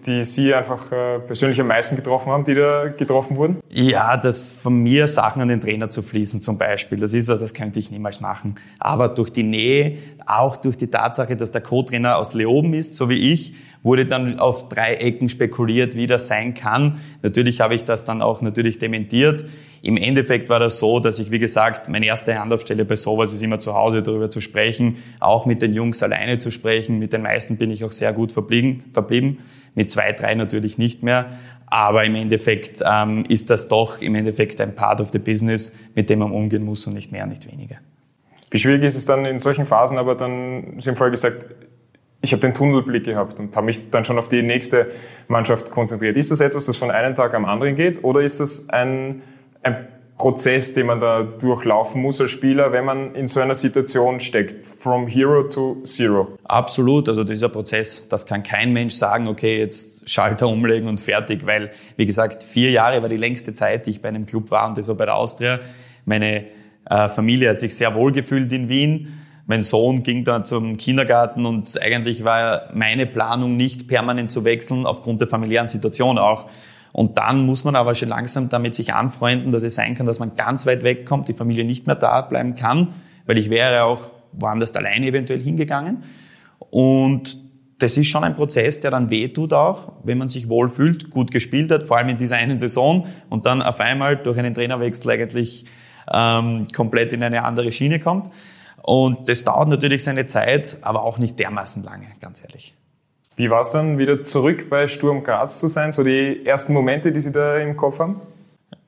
[0.05, 3.57] die Sie einfach äh, persönlich am meisten getroffen haben, die da getroffen wurden?
[3.69, 7.39] Ja, das von mir Sachen an den Trainer zu fließen zum Beispiel, das ist was,
[7.39, 8.55] das könnte ich niemals machen.
[8.79, 13.09] Aber durch die Nähe, auch durch die Tatsache, dass der Co-Trainer aus Leoben ist, so
[13.09, 16.99] wie ich, wurde dann auf drei Ecken spekuliert, wie das sein kann.
[17.21, 19.45] Natürlich habe ich das dann auch natürlich dementiert.
[19.81, 23.43] Im Endeffekt war das so, dass ich, wie gesagt, meine erste Anlaufstelle bei sowas ist
[23.43, 26.99] immer zu Hause darüber zu sprechen, auch mit den Jungs alleine zu sprechen.
[26.99, 29.39] Mit den meisten bin ich auch sehr gut verblieben, verblieben.
[29.75, 31.37] mit zwei, drei natürlich nicht mehr.
[31.67, 36.09] Aber im Endeffekt ähm, ist das doch im Endeffekt ein Part of the Business, mit
[36.09, 37.75] dem man umgehen muss und nicht mehr, nicht weniger.
[38.49, 41.45] Wie schwierig ist es dann in solchen Phasen, aber dann, Sie haben vorher gesagt,
[42.21, 44.87] ich habe den Tunnelblick gehabt und habe mich dann schon auf die nächste
[45.27, 46.17] Mannschaft konzentriert.
[46.17, 49.21] Ist das etwas, das von einem Tag am anderen geht oder ist das ein
[49.67, 54.19] ein Prozess, den man da durchlaufen muss als Spieler, wenn man in so einer Situation
[54.19, 56.29] steckt, from hero to zero.
[56.45, 61.45] Absolut, also dieser Prozess, das kann kein Mensch sagen, okay, jetzt Schalter umlegen und fertig,
[61.45, 64.67] weil, wie gesagt, vier Jahre war die längste Zeit, die ich bei einem Club war
[64.67, 65.59] und das war bei der Austria.
[66.05, 66.45] Meine
[66.89, 69.19] äh, Familie hat sich sehr wohl gefühlt in Wien.
[69.45, 74.85] Mein Sohn ging dann zum Kindergarten und eigentlich war meine Planung nicht permanent zu wechseln,
[74.85, 76.49] aufgrund der familiären Situation auch.
[76.91, 80.19] Und dann muss man aber schon langsam damit sich anfreunden, dass es sein kann, dass
[80.19, 82.93] man ganz weit wegkommt, die Familie nicht mehr da bleiben kann,
[83.25, 86.03] weil ich wäre auch woanders alleine eventuell hingegangen.
[86.69, 87.37] Und
[87.79, 91.71] das ist schon ein Prozess, der dann wehtut auch, wenn man sich wohlfühlt, gut gespielt
[91.71, 95.65] hat, vor allem in dieser einen Saison und dann auf einmal durch einen Trainerwechsel eigentlich
[96.11, 98.31] ähm, komplett in eine andere Schiene kommt.
[98.81, 102.73] Und das dauert natürlich seine Zeit, aber auch nicht dermaßen lange, ganz ehrlich.
[103.37, 105.91] Wie war es dann, wieder zurück bei Sturm Graz zu sein?
[105.91, 108.19] So die ersten Momente, die Sie da im Kopf haben?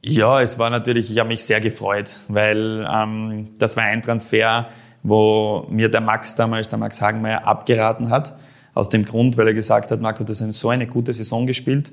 [0.01, 4.69] Ja, es war natürlich, ich habe mich sehr gefreut, weil ähm, das war ein Transfer,
[5.03, 8.35] wo mir der Max damals, der Max Hagenmeier, abgeraten hat.
[8.73, 11.91] Aus dem Grund, weil er gesagt hat, Marco, du hast so eine gute Saison gespielt.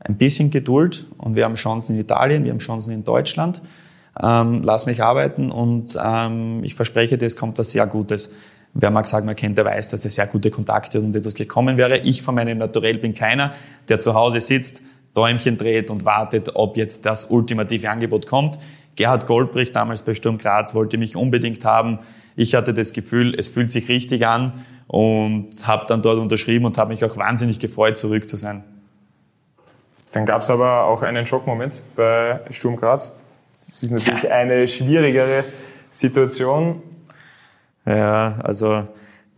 [0.00, 3.62] Ein bisschen Geduld und wir haben Chancen in Italien, wir haben Chancen in Deutschland.
[4.20, 8.34] Ähm, lass mich arbeiten und ähm, ich verspreche dir, es kommt was sehr Gutes.
[8.74, 11.76] Wer Max Hagner kennt, der weiß, dass er sehr gute Kontakte hat und etwas gekommen
[11.76, 11.98] wäre.
[11.98, 13.54] Ich von meinem Naturell bin keiner,
[13.88, 14.82] der zu Hause sitzt,
[15.14, 18.58] Däumchen dreht und wartet, ob jetzt das ultimative Angebot kommt.
[18.96, 21.98] Gerhard Goldbrich, damals bei Sturm Graz, wollte mich unbedingt haben.
[22.34, 26.78] Ich hatte das Gefühl, es fühlt sich richtig an und habe dann dort unterschrieben und
[26.78, 28.64] habe mich auch wahnsinnig gefreut, zurück zu sein.
[30.12, 33.18] Dann gab es aber auch einen Schockmoment bei Sturm Graz.
[33.64, 34.30] Das ist natürlich ja.
[34.30, 35.44] eine schwierigere
[35.88, 36.82] Situation.
[37.86, 38.86] Ja, also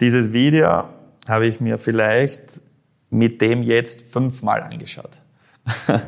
[0.00, 0.85] dieses Video
[1.28, 2.61] habe ich mir vielleicht
[3.11, 5.18] mit dem jetzt fünfmal angeschaut.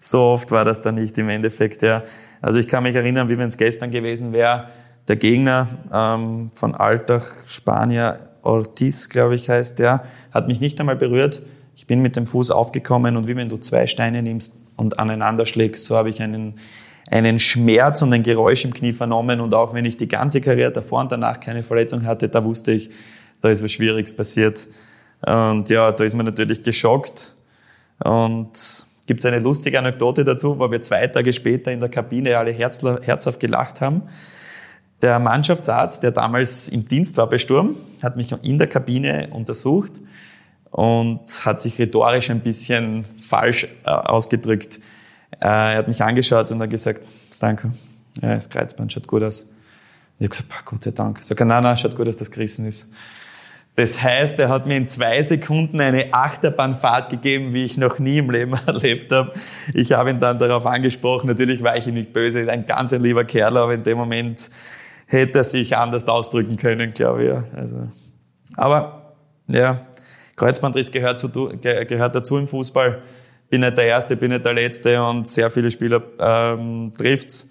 [0.00, 2.02] so oft war das dann nicht im Endeffekt, ja.
[2.42, 4.68] Also ich kann mich erinnern, wie wenn es gestern gewesen wäre,
[5.08, 10.96] der Gegner ähm, von Altach, Spanier, Ortiz, glaube ich, heißt der, hat mich nicht einmal
[10.96, 11.42] berührt.
[11.76, 15.46] Ich bin mit dem Fuß aufgekommen und wie wenn du zwei Steine nimmst und aneinander
[15.46, 16.58] schlägst, so habe ich einen
[17.10, 20.70] einen Schmerz und ein Geräusch im Knie vernommen und auch wenn ich die ganze Karriere
[20.70, 22.90] davor und danach keine Verletzung hatte, da wusste ich,
[23.40, 24.66] da ist was Schwieriges passiert.
[25.26, 27.34] Und ja, da ist man natürlich geschockt.
[28.02, 32.38] Und gibt es eine lustige Anekdote dazu, wo wir zwei Tage später in der Kabine
[32.38, 34.02] alle herzhaft gelacht haben.
[35.02, 39.92] Der Mannschaftsarzt, der damals im Dienst war bei Sturm, hat mich in der Kabine untersucht
[40.70, 44.78] und hat sich rhetorisch ein bisschen falsch äh, ausgedrückt.
[45.38, 47.70] Äh, er hat mich angeschaut und hat gesagt, Stanko,
[48.20, 49.50] ja, das Kreuzband schaut gut aus.
[50.18, 51.22] Ich habe gesagt, Gott sei Dank.
[51.22, 52.92] Sage, nein, nein, schaut gut, dass das gerissen ist.
[53.76, 58.18] Das heißt, er hat mir in zwei Sekunden eine Achterbahnfahrt gegeben, wie ich noch nie
[58.18, 59.32] im Leben erlebt habe.
[59.72, 61.28] Ich habe ihn dann darauf angesprochen.
[61.28, 63.84] Natürlich war ich ihm nicht böse, er ist ein ganz ein lieber Kerl, aber in
[63.84, 64.50] dem Moment
[65.06, 67.58] hätte er sich anders ausdrücken können, glaube ich.
[67.58, 67.88] Also,
[68.56, 69.14] aber
[69.46, 69.86] ja,
[70.36, 73.02] Kreuzbandriss gehört, zu, gehört dazu im Fußball
[73.50, 77.50] bin nicht der Erste, bin nicht der Letzte und sehr viele Spieler ähm, trifft's.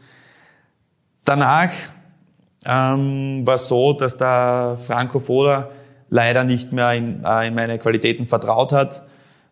[1.26, 1.72] Danach
[2.66, 5.70] ähm, war es so, dass der Franco Foda
[6.10, 9.04] leider nicht mehr in, äh, in meine Qualitäten vertraut hat.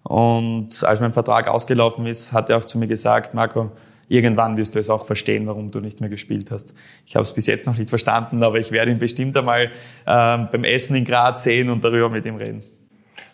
[0.03, 3.71] Und als mein Vertrag ausgelaufen ist, hat er auch zu mir gesagt, Marco,
[4.07, 6.73] irgendwann wirst du es auch verstehen, warum du nicht mehr gespielt hast.
[7.05, 9.69] Ich habe es bis jetzt noch nicht verstanden, aber ich werde ihn bestimmt einmal
[10.07, 12.63] ähm, beim Essen in Graz sehen und darüber mit ihm reden.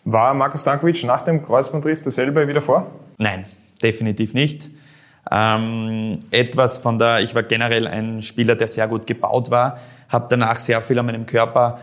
[0.04, 2.90] War Markus Stankovic nach dem Kreuzbandriss dasselbe wieder vor?
[3.18, 3.44] Nein,
[3.82, 4.70] definitiv nicht.
[5.30, 10.26] Ähm, etwas von der, ich war generell ein Spieler, der sehr gut gebaut war, habe
[10.28, 11.80] danach sehr viel an meinem Körper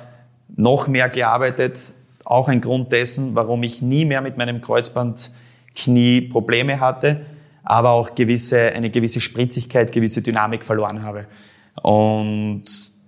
[0.56, 1.80] noch mehr gearbeitet.
[2.24, 7.26] Auch ein Grund dessen, warum ich nie mehr mit meinem Kreuzbandknie Probleme hatte,
[7.64, 11.26] aber auch gewisse, eine gewisse Spritzigkeit, gewisse Dynamik verloren habe.
[11.82, 12.66] Und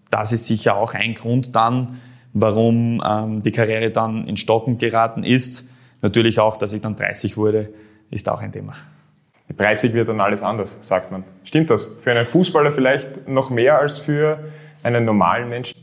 [0.10, 2.02] das ist sicher auch ein Grund dann,
[2.34, 5.66] warum ähm, die Karriere dann in Stocken geraten ist.
[6.02, 7.70] Natürlich auch, dass ich dann 30 wurde,
[8.14, 8.76] ist auch ein Thema.
[9.48, 11.24] Mit 30 wird dann alles anders, sagt man.
[11.44, 11.86] Stimmt das?
[12.00, 14.40] Für einen Fußballer vielleicht noch mehr als für
[14.84, 15.78] einen normalen Menschen?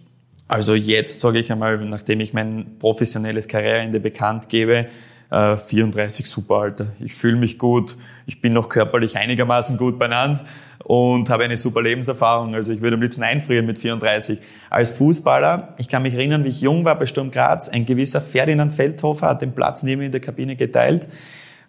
[0.49, 4.87] Also jetzt sage ich einmal, nachdem ich mein professionelles Karriereende bekannt gebe,
[5.31, 6.87] äh, 34 super Alter.
[6.99, 10.43] Ich fühle mich gut, ich bin noch körperlich einigermaßen gut benannt
[10.83, 12.55] und habe eine super Lebenserfahrung.
[12.55, 14.41] Also ich würde am liebsten einfrieren mit 34.
[14.71, 18.21] Als Fußballer, ich kann mich erinnern, wie ich jung war bei Sturm Graz, ein gewisser
[18.21, 21.09] Ferdinand Feldhofer hat den Platz neben mir in der Kabine geteilt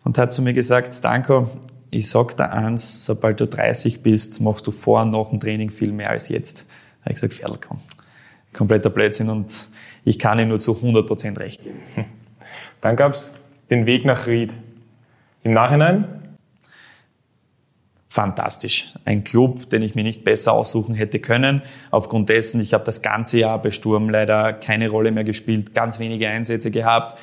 [0.04, 1.50] und hat zu mir gesagt, Stanko,
[1.90, 5.70] ich sag dir eins, sobald du 30 bist, machst du vor und nach dem Training
[5.70, 6.60] viel mehr als jetzt.
[6.60, 7.80] Da habe ich gesagt, Pferdl, komm.
[8.54, 9.68] Kompletter Blödsinn und
[10.04, 11.80] ich kann ihm nur zu 100% recht geben.
[12.82, 13.34] Dann gab's
[13.70, 14.54] den Weg nach Ried.
[15.44, 16.22] Im Nachhinein
[18.12, 18.94] fantastisch.
[19.06, 21.62] Ein Club, den ich mir nicht besser aussuchen hätte können.
[21.92, 25.98] Aufgrund dessen, ich habe das ganze Jahr bei Sturm leider keine Rolle mehr gespielt, ganz
[25.98, 27.18] wenige Einsätze gehabt,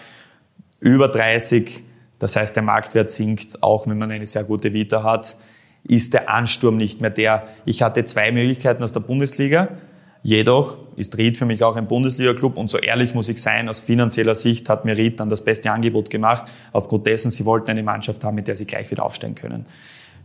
[0.80, 1.82] über 30.
[2.18, 5.36] Das heißt, der Marktwert sinkt, auch wenn man eine sehr gute Vita hat,
[5.84, 7.48] ist der Ansturm nicht mehr der.
[7.64, 9.68] Ich hatte zwei Möglichkeiten aus der Bundesliga.
[10.22, 13.78] Jedoch ist Ried für mich auch ein Bundesliga-Club und so ehrlich muss ich sein, aus
[13.78, 16.46] finanzieller Sicht hat mir Ried dann das beste Angebot gemacht.
[16.72, 19.66] Aufgrund dessen, sie wollten eine Mannschaft haben, mit der sie gleich wieder aufsteigen können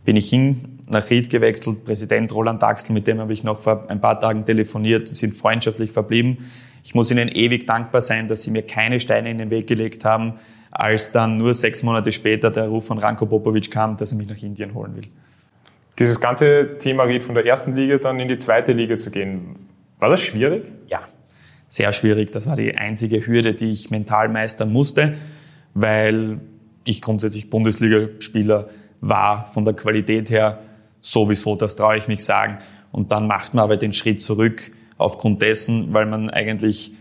[0.04, 3.86] bin ich hin, nach Ried gewechselt, Präsident Roland Axel, mit dem habe ich noch vor
[3.88, 6.50] ein paar Tagen telefoniert, sind freundschaftlich verblieben.
[6.82, 10.04] Ich muss ihnen ewig dankbar sein, dass sie mir keine Steine in den Weg gelegt
[10.04, 10.34] haben,
[10.74, 14.28] als dann nur sechs Monate später der Ruf von Ranko Popovic kam, dass er mich
[14.28, 15.06] nach Indien holen will.
[15.98, 19.68] Dieses ganze Thema Ried von der ersten Liga dann in die zweite Liga zu gehen,
[20.00, 20.64] war das schwierig?
[20.88, 21.02] Ja,
[21.68, 22.32] sehr schwierig.
[22.32, 25.14] Das war die einzige Hürde, die ich mental meistern musste,
[25.74, 26.40] weil
[26.82, 28.68] ich grundsätzlich Bundesligaspieler
[29.00, 30.58] war von der Qualität her
[31.00, 32.58] sowieso, das traue ich mich sagen.
[32.90, 36.92] Und dann macht man aber den Schritt zurück aufgrund dessen, weil man eigentlich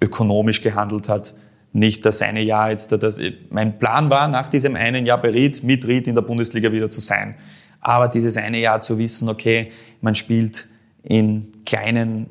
[0.00, 1.34] ökonomisch gehandelt hat.
[1.72, 5.62] Nicht das eine Jahr jetzt, das, mein Plan war, nach diesem einen Jahr bei Ried,
[5.62, 7.34] mit Ried in der Bundesliga wieder zu sein.
[7.80, 10.66] Aber dieses eine Jahr zu wissen, okay, man spielt
[11.02, 12.26] in kleinen,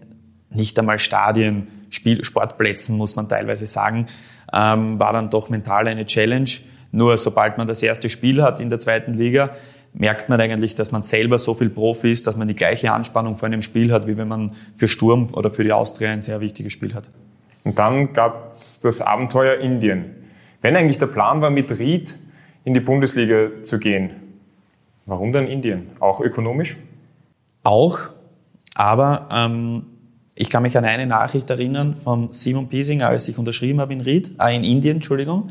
[0.49, 4.07] nicht einmal Stadien, Spiel, Sportplätzen, muss man teilweise sagen,
[4.51, 6.49] ähm, war dann doch mental eine Challenge.
[6.91, 9.51] Nur sobald man das erste Spiel hat in der zweiten Liga,
[9.93, 13.37] merkt man eigentlich, dass man selber so viel Profi ist, dass man die gleiche Anspannung
[13.37, 16.39] vor einem Spiel hat, wie wenn man für Sturm oder für die Austria ein sehr
[16.39, 17.09] wichtiges Spiel hat.
[17.67, 20.15] Und dann gab es das Abenteuer Indien.
[20.61, 22.17] Wenn eigentlich der Plan war, mit Ried
[22.63, 24.11] in die Bundesliga zu gehen,
[25.05, 25.89] warum dann Indien?
[25.99, 26.77] Auch ökonomisch?
[27.65, 27.99] Auch,
[28.73, 29.85] aber ähm,
[30.33, 33.99] ich kann mich an eine Nachricht erinnern von Simon Piesinger, als ich unterschrieben habe in
[33.99, 35.49] Ried, äh, in Indien, Entschuldigung.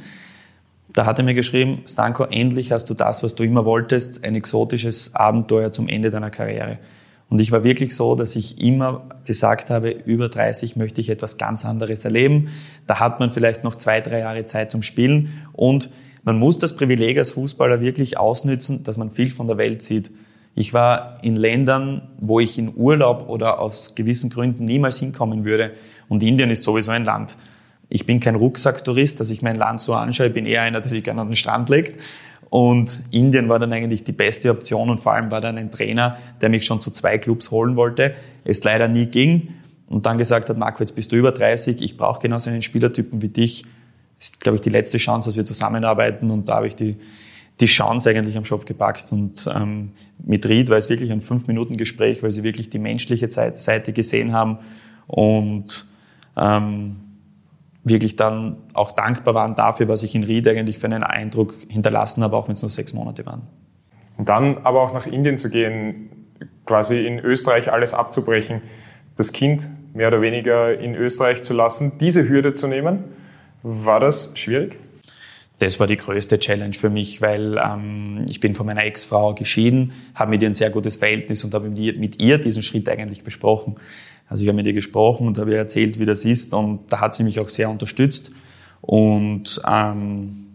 [0.94, 4.34] Da hat er mir geschrieben, Stanko, endlich hast du das, was du immer wolltest, ein
[4.34, 6.78] exotisches Abenteuer zum Ende deiner Karriere.
[7.28, 11.38] Und ich war wirklich so, dass ich immer gesagt habe, über 30 möchte ich etwas
[11.38, 12.48] ganz anderes erleben.
[12.86, 15.46] Da hat man vielleicht noch zwei, drei Jahre Zeit zum Spielen.
[15.52, 15.90] Und
[16.22, 20.12] man muss das Privileg als Fußballer wirklich ausnützen, dass man viel von der Welt sieht.
[20.54, 25.72] Ich war in Ländern, wo ich in Urlaub oder aus gewissen Gründen niemals hinkommen würde.
[26.08, 27.36] Und Indien ist sowieso ein Land,
[27.88, 30.28] ich bin kein Rucksacktourist, dass ich mein Land so anschaue.
[30.28, 32.00] Ich bin eher einer, der sich gerne an den Strand legt.
[32.48, 36.18] Und Indien war dann eigentlich die beste Option und vor allem war dann ein Trainer,
[36.40, 38.14] der mich schon zu zwei Clubs holen wollte.
[38.44, 39.48] Es leider nie ging
[39.88, 43.22] und dann gesagt hat, Marco, jetzt bist du über 30, ich brauche genauso einen Spielertypen
[43.22, 43.64] wie dich.
[44.18, 46.96] Das ist, glaube ich, die letzte Chance, dass wir zusammenarbeiten und da habe ich die,
[47.60, 49.12] die Chance eigentlich am Schopf gepackt.
[49.12, 49.90] Und ähm,
[50.24, 54.58] mit Ried war es wirklich ein Fünf-Minuten-Gespräch, weil sie wirklich die menschliche Seite gesehen haben
[55.06, 55.86] und
[56.36, 56.96] ähm,
[57.86, 62.22] wirklich dann auch dankbar waren dafür, was ich in Ried eigentlich für einen Eindruck hinterlassen
[62.22, 63.42] habe, auch wenn es nur sechs Monate waren.
[64.18, 66.10] Und dann aber auch nach Indien zu gehen,
[66.64, 68.62] quasi in Österreich alles abzubrechen,
[69.16, 73.04] das Kind mehr oder weniger in Österreich zu lassen, diese Hürde zu nehmen,
[73.62, 74.78] war das schwierig?
[75.58, 79.92] Das war die größte Challenge für mich, weil ähm, ich bin von meiner Ex-Frau geschieden,
[80.14, 83.76] habe mit ihr ein sehr gutes Verhältnis und habe mit ihr diesen Schritt eigentlich besprochen.
[84.28, 87.00] Also ich habe mit ihr gesprochen und habe ihr erzählt, wie das ist und da
[87.00, 88.30] hat sie mich auch sehr unterstützt
[88.80, 90.46] und ähm,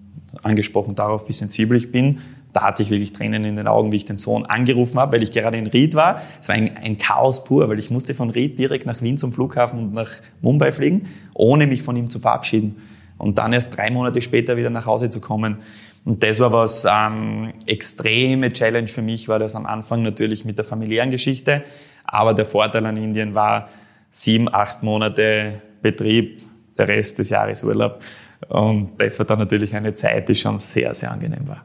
[0.43, 2.19] angesprochen darauf, wie sensibel ich bin,
[2.53, 5.23] da hatte ich wirklich Tränen in den Augen, wie ich den Sohn angerufen habe, weil
[5.23, 6.21] ich gerade in Ried war.
[6.41, 9.31] Es war ein, ein, Chaos pur, weil ich musste von Ried direkt nach Wien zum
[9.31, 10.10] Flughafen und nach
[10.41, 12.81] Mumbai fliegen, ohne mich von ihm zu verabschieden.
[13.17, 15.57] Und dann erst drei Monate später wieder nach Hause zu kommen.
[16.03, 20.57] Und das war was ähm, extreme Challenge für mich, war das am Anfang natürlich mit
[20.57, 21.63] der familiären Geschichte.
[22.05, 23.69] Aber der Vorteil an Indien war
[24.09, 26.41] sieben, acht Monate Betrieb,
[26.77, 28.01] der Rest des Jahres Urlaub.
[28.49, 31.63] Und das war dann natürlich eine Zeit, die schon sehr, sehr angenehm war.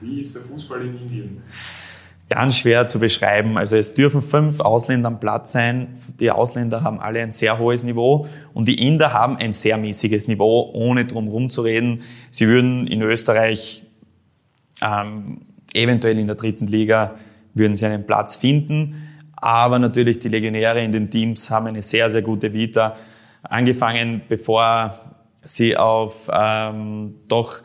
[0.00, 1.42] Wie ist der Fußball in Indien?
[2.28, 3.58] Ganz schwer zu beschreiben.
[3.58, 5.98] Also es dürfen fünf Ausländer am Platz sein.
[6.20, 10.28] Die Ausländer haben alle ein sehr hohes Niveau und die Inder haben ein sehr mäßiges
[10.28, 12.02] Niveau, ohne drum herum zu reden.
[12.30, 13.84] Sie würden in Österreich
[14.80, 15.40] ähm,
[15.74, 17.16] eventuell in der dritten Liga
[17.54, 19.08] würden sie einen Platz finden.
[19.40, 22.96] Aber natürlich die Legionäre in den Teams haben eine sehr, sehr gute Vita.
[23.42, 24.98] Angefangen, bevor
[25.42, 27.62] sie auf ähm, doch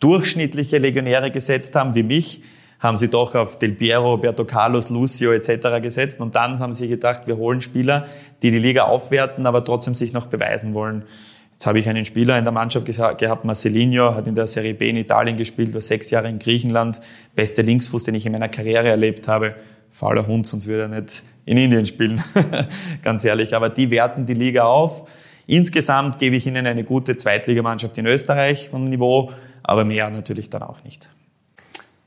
[0.00, 2.42] durchschnittliche Legionäre gesetzt haben, wie mich,
[2.80, 5.82] haben sie doch auf Del Piero, Roberto Carlos, Lucio etc.
[5.82, 8.06] gesetzt und dann haben sie gedacht, wir holen Spieler,
[8.42, 11.04] die die Liga aufwerten, aber trotzdem sich noch beweisen wollen.
[11.52, 14.90] Jetzt habe ich einen Spieler in der Mannschaft gehabt, Marcelinho, hat in der Serie B
[14.90, 17.00] in Italien gespielt, war sechs Jahre in Griechenland,
[17.34, 19.54] beste Linksfuß, den ich in meiner Karriere erlebt habe.
[19.94, 22.22] Fauler Hund, sonst würde er nicht in Indien spielen,
[23.02, 23.54] ganz ehrlich.
[23.54, 25.08] Aber die werten die Liga auf.
[25.46, 29.30] Insgesamt gebe ich ihnen eine gute Zweitligamannschaft in Österreich vom Niveau,
[29.62, 31.08] aber mehr natürlich dann auch nicht.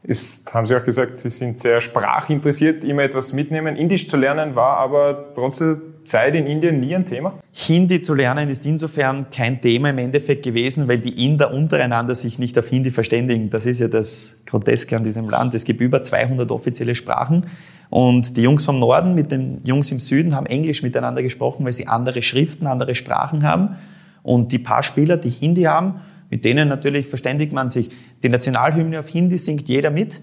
[0.03, 3.77] Ist, haben Sie auch gesagt, Sie sind sehr sprachinteressiert, immer etwas mitnehmen.
[3.77, 7.39] Indisch zu lernen war aber trotz der Zeit in Indien nie ein Thema?
[7.51, 12.39] Hindi zu lernen ist insofern kein Thema im Endeffekt gewesen, weil die Inder untereinander sich
[12.39, 13.49] nicht auf Hindi verständigen.
[13.49, 15.53] Das ist ja das Groteske an diesem Land.
[15.53, 17.47] Es gibt über 200 offizielle Sprachen
[17.89, 21.71] und die Jungs vom Norden mit den Jungs im Süden haben Englisch miteinander gesprochen, weil
[21.71, 23.77] sie andere Schriften, andere Sprachen haben.
[24.23, 27.89] Und die paar Spieler, die Hindi haben, mit denen natürlich verständigt man sich.
[28.23, 30.21] Die Nationalhymne auf Hindi singt jeder mit.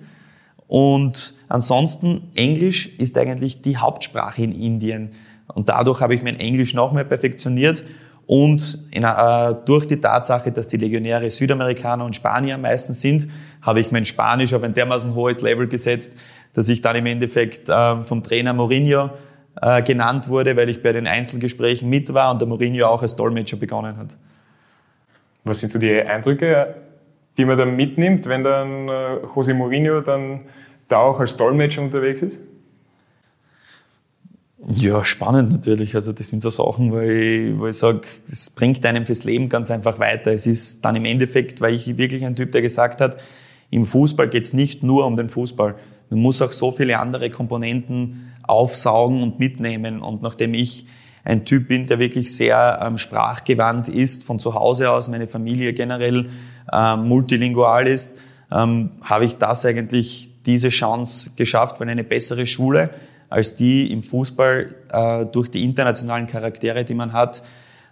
[0.66, 5.12] Und ansonsten Englisch ist eigentlich die Hauptsprache in Indien.
[5.46, 7.85] Und dadurch habe ich mein Englisch noch mehr perfektioniert.
[8.27, 13.29] Und in, äh, durch die Tatsache, dass die Legionäre Südamerikaner und Spanier meistens sind,
[13.61, 16.14] habe ich mein Spanisch auf ein dermaßen hohes Level gesetzt,
[16.54, 19.10] dass ich dann im Endeffekt äh, vom Trainer Mourinho
[19.60, 23.16] äh, genannt wurde, weil ich bei den Einzelgesprächen mit war und der Mourinho auch als
[23.16, 24.16] Dolmetscher begonnen hat.
[25.44, 26.74] Was sind so die Eindrücke,
[27.36, 30.40] die man dann mitnimmt, wenn dann äh, José Mourinho dann
[30.88, 32.40] da auch als Dolmetscher unterwegs ist?
[34.66, 35.94] Ja, spannend natürlich.
[35.94, 39.50] Also das sind so Sachen, wo ich, wo ich sage, das bringt einem fürs Leben
[39.50, 40.32] ganz einfach weiter.
[40.32, 43.18] Es ist dann im Endeffekt, weil ich wirklich ein Typ, der gesagt hat,
[43.70, 45.74] im Fußball geht es nicht nur um den Fußball.
[46.10, 50.00] Man muss auch so viele andere Komponenten aufsaugen und mitnehmen.
[50.00, 50.86] Und nachdem ich
[51.24, 55.72] ein Typ bin, der wirklich sehr ähm, sprachgewandt ist, von zu Hause aus, meine Familie
[55.72, 56.30] generell
[56.72, 58.16] ähm, multilingual ist,
[58.52, 62.90] ähm, habe ich das eigentlich, diese Chance geschafft, weil eine bessere Schule
[63.30, 67.42] als die im Fußball äh, durch die internationalen Charaktere, die man hat,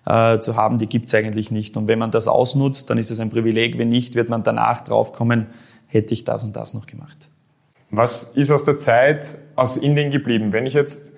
[0.04, 1.76] äh, zu haben, die gibt's eigentlich nicht.
[1.76, 3.78] Und wenn man das ausnutzt, dann ist es ein Privileg.
[3.78, 5.46] Wenn nicht, wird man danach draufkommen,
[5.86, 7.28] hätte ich das und das noch gemacht.
[7.94, 10.52] Was ist aus der Zeit aus Indien geblieben?
[10.52, 11.12] Wenn ich jetzt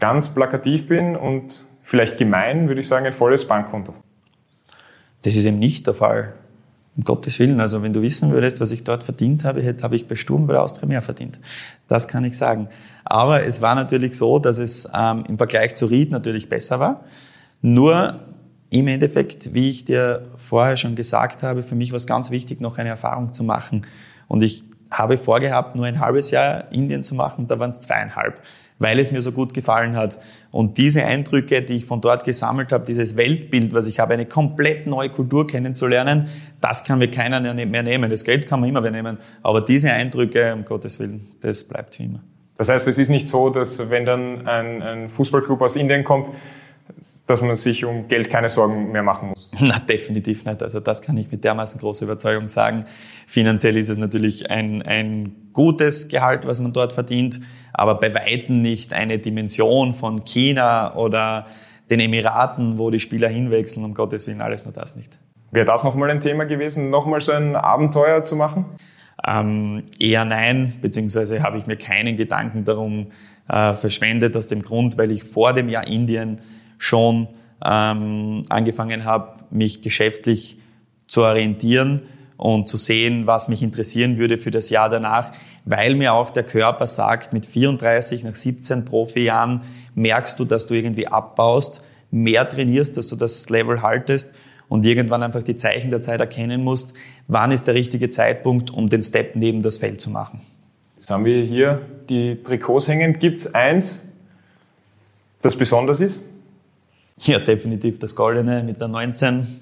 [0.00, 3.94] ganz plakativ bin und vielleicht gemein, würde ich sagen, ein volles Bankkonto.
[5.22, 6.32] Das ist eben nicht der Fall.
[6.96, 7.60] Um Gottes Willen.
[7.60, 10.46] Also wenn du wissen würdest, was ich dort verdient habe, hätte, habe ich bei Sturm
[10.46, 11.38] bei der Austria mehr verdient.
[11.88, 12.68] Das kann ich sagen.
[13.04, 17.04] Aber es war natürlich so, dass es ähm, im Vergleich zu Ried natürlich besser war.
[17.60, 18.20] Nur
[18.70, 22.62] im Endeffekt, wie ich dir vorher schon gesagt habe, für mich war es ganz wichtig,
[22.62, 23.86] noch eine Erfahrung zu machen.
[24.26, 24.64] Und ich
[24.98, 28.40] habe vorgehabt, nur ein halbes Jahr Indien zu machen, da waren es zweieinhalb
[28.78, 30.18] weil es mir so gut gefallen hat.
[30.50, 34.26] Und diese Eindrücke, die ich von dort gesammelt habe, dieses Weltbild, was ich habe, eine
[34.26, 36.28] komplett neue Kultur kennenzulernen,
[36.60, 38.10] das kann mir keiner mehr nehmen.
[38.10, 39.18] Das Geld kann man immer mehr nehmen.
[39.42, 42.20] Aber diese Eindrücke, um Gottes Willen, das bleibt wie immer.
[42.56, 46.30] Das heißt, es ist nicht so, dass wenn dann ein, ein Fußballclub aus Indien kommt,
[47.26, 49.50] dass man sich um Geld keine Sorgen mehr machen muss.
[49.60, 50.62] Na, definitiv nicht.
[50.62, 52.84] Also das kann ich mit dermaßen großer Überzeugung sagen.
[53.26, 57.40] Finanziell ist es natürlich ein, ein gutes Gehalt, was man dort verdient
[57.74, 61.46] aber bei Weitem nicht eine Dimension von China oder
[61.90, 65.18] den Emiraten, wo die Spieler hinwechseln, um Gottes Willen, alles nur das nicht.
[65.50, 68.64] Wäre das nochmal ein Thema gewesen, nochmal so ein Abenteuer zu machen?
[69.26, 73.08] Ähm, eher nein, beziehungsweise habe ich mir keinen Gedanken darum
[73.48, 76.40] äh, verschwendet, aus dem Grund, weil ich vor dem Jahr Indien
[76.78, 77.28] schon
[77.64, 80.58] ähm, angefangen habe, mich geschäftlich
[81.06, 82.02] zu orientieren
[82.36, 85.32] und zu sehen, was mich interessieren würde für das Jahr danach,
[85.64, 89.62] weil mir auch der Körper sagt, mit 34 nach 17 Profijahren
[89.94, 94.34] merkst du, dass du irgendwie abbaust, mehr trainierst, dass du das Level haltest
[94.68, 96.94] und irgendwann einfach die Zeichen der Zeit erkennen musst,
[97.28, 100.40] wann ist der richtige Zeitpunkt, um den Step neben das Feld zu machen.
[100.96, 103.18] Jetzt haben wir hier die Trikots hängen.
[103.18, 104.02] Gibt es eins,
[105.42, 106.20] das besonders ist?
[107.18, 109.60] Ja, definitiv das Goldene mit der 19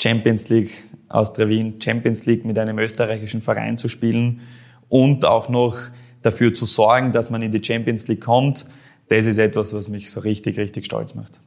[0.00, 4.40] Champions League Austria Wien, Champions League mit einem österreichischen Verein zu spielen
[4.88, 5.76] und auch noch
[6.22, 8.66] dafür zu sorgen, dass man in die Champions League kommt.
[9.08, 11.40] Das ist etwas, was mich so richtig, richtig stolz macht.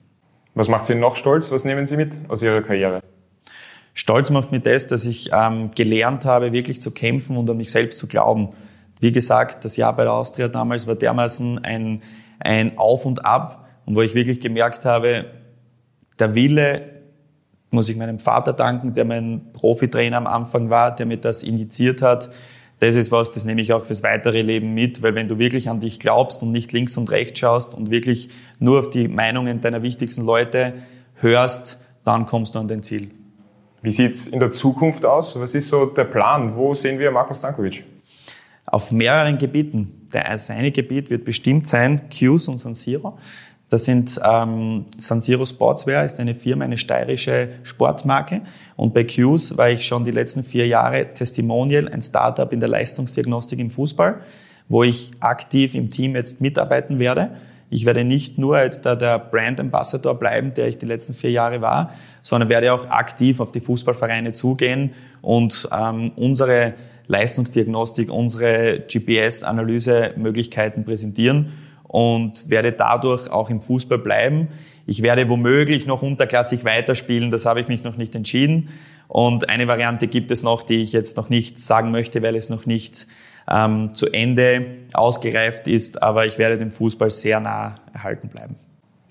[0.53, 1.51] Was macht Sie noch stolz?
[1.51, 3.01] Was nehmen Sie mit aus Ihrer Karriere?
[3.93, 7.71] Stolz macht mir das, dass ich ähm, gelernt habe, wirklich zu kämpfen und an mich
[7.71, 8.49] selbst zu glauben.
[8.99, 12.03] Wie gesagt, das Jahr bei der Austria damals war dermaßen ein,
[12.39, 15.25] ein Auf und Ab und wo ich wirklich gemerkt habe,
[16.19, 16.97] der Wille,
[17.71, 22.01] muss ich meinem Vater danken, der mein Profitrainer am Anfang war, der mir das initiiert
[22.01, 22.29] hat.
[22.79, 25.67] Das ist was, das nehme ich auch fürs weitere Leben mit, weil wenn du wirklich
[25.67, 29.61] an dich glaubst und nicht links und rechts schaust und wirklich nur auf die Meinungen
[29.61, 30.73] deiner wichtigsten Leute
[31.15, 33.09] hörst, dann kommst du an dein Ziel.
[33.81, 35.39] Wie sieht's in der Zukunft aus?
[35.39, 36.55] Was ist so der Plan?
[36.55, 37.83] Wo sehen wir Markus Stankovic?
[38.65, 40.07] Auf mehreren Gebieten.
[40.13, 43.17] Der eine Gebiet wird bestimmt sein Qs und San Siro.
[43.69, 48.41] Das sind ähm, San Siro Sportswear, ist eine Firma, eine steirische Sportmarke.
[48.77, 52.69] Und bei Qs war ich schon die letzten vier Jahre Testimonial, ein Startup in der
[52.69, 54.21] Leistungsdiagnostik im Fußball,
[54.69, 57.31] wo ich aktiv im Team jetzt mitarbeiten werde.
[57.69, 61.31] Ich werde nicht nur jetzt da der Brand Ambassador bleiben, der ich die letzten vier
[61.31, 61.91] Jahre war,
[62.21, 66.75] sondern werde auch aktiv auf die Fußballvereine zugehen und ähm, unsere
[67.07, 71.51] Leistungsdiagnostik, unsere GPS-Analyse-Möglichkeiten präsentieren
[71.87, 74.49] und werde dadurch auch im Fußball bleiben.
[74.85, 78.69] Ich werde womöglich noch unterklassig weiterspielen, das habe ich mich noch nicht entschieden.
[79.07, 82.49] Und eine Variante gibt es noch, die ich jetzt noch nicht sagen möchte, weil es
[82.49, 83.07] noch nicht
[83.49, 88.55] ähm, zu Ende ausgereift ist, aber ich werde dem Fußball sehr nah erhalten bleiben.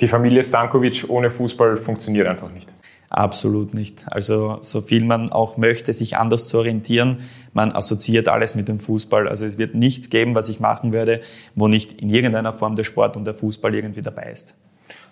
[0.01, 2.72] Die Familie Stankovic ohne Fußball funktioniert einfach nicht.
[3.09, 4.05] Absolut nicht.
[4.11, 7.19] Also so viel man auch möchte, sich anders zu orientieren,
[7.53, 9.29] man assoziiert alles mit dem Fußball.
[9.29, 11.21] Also es wird nichts geben, was ich machen werde,
[11.55, 14.57] wo nicht in irgendeiner Form der Sport und der Fußball irgendwie dabei ist.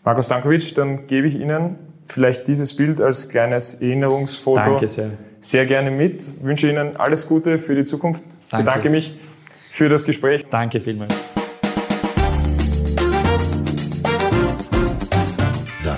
[0.05, 1.77] Markus Stankovic, dann gebe ich Ihnen
[2.07, 5.11] vielleicht dieses Bild als kleines Erinnerungsfoto Danke sehr.
[5.41, 6.23] sehr gerne mit.
[6.23, 8.23] Ich wünsche Ihnen alles Gute für die Zukunft.
[8.51, 8.65] Danke.
[8.67, 9.15] Bedanke mich
[9.71, 10.45] für das Gespräch.
[10.51, 11.34] Danke vielmals.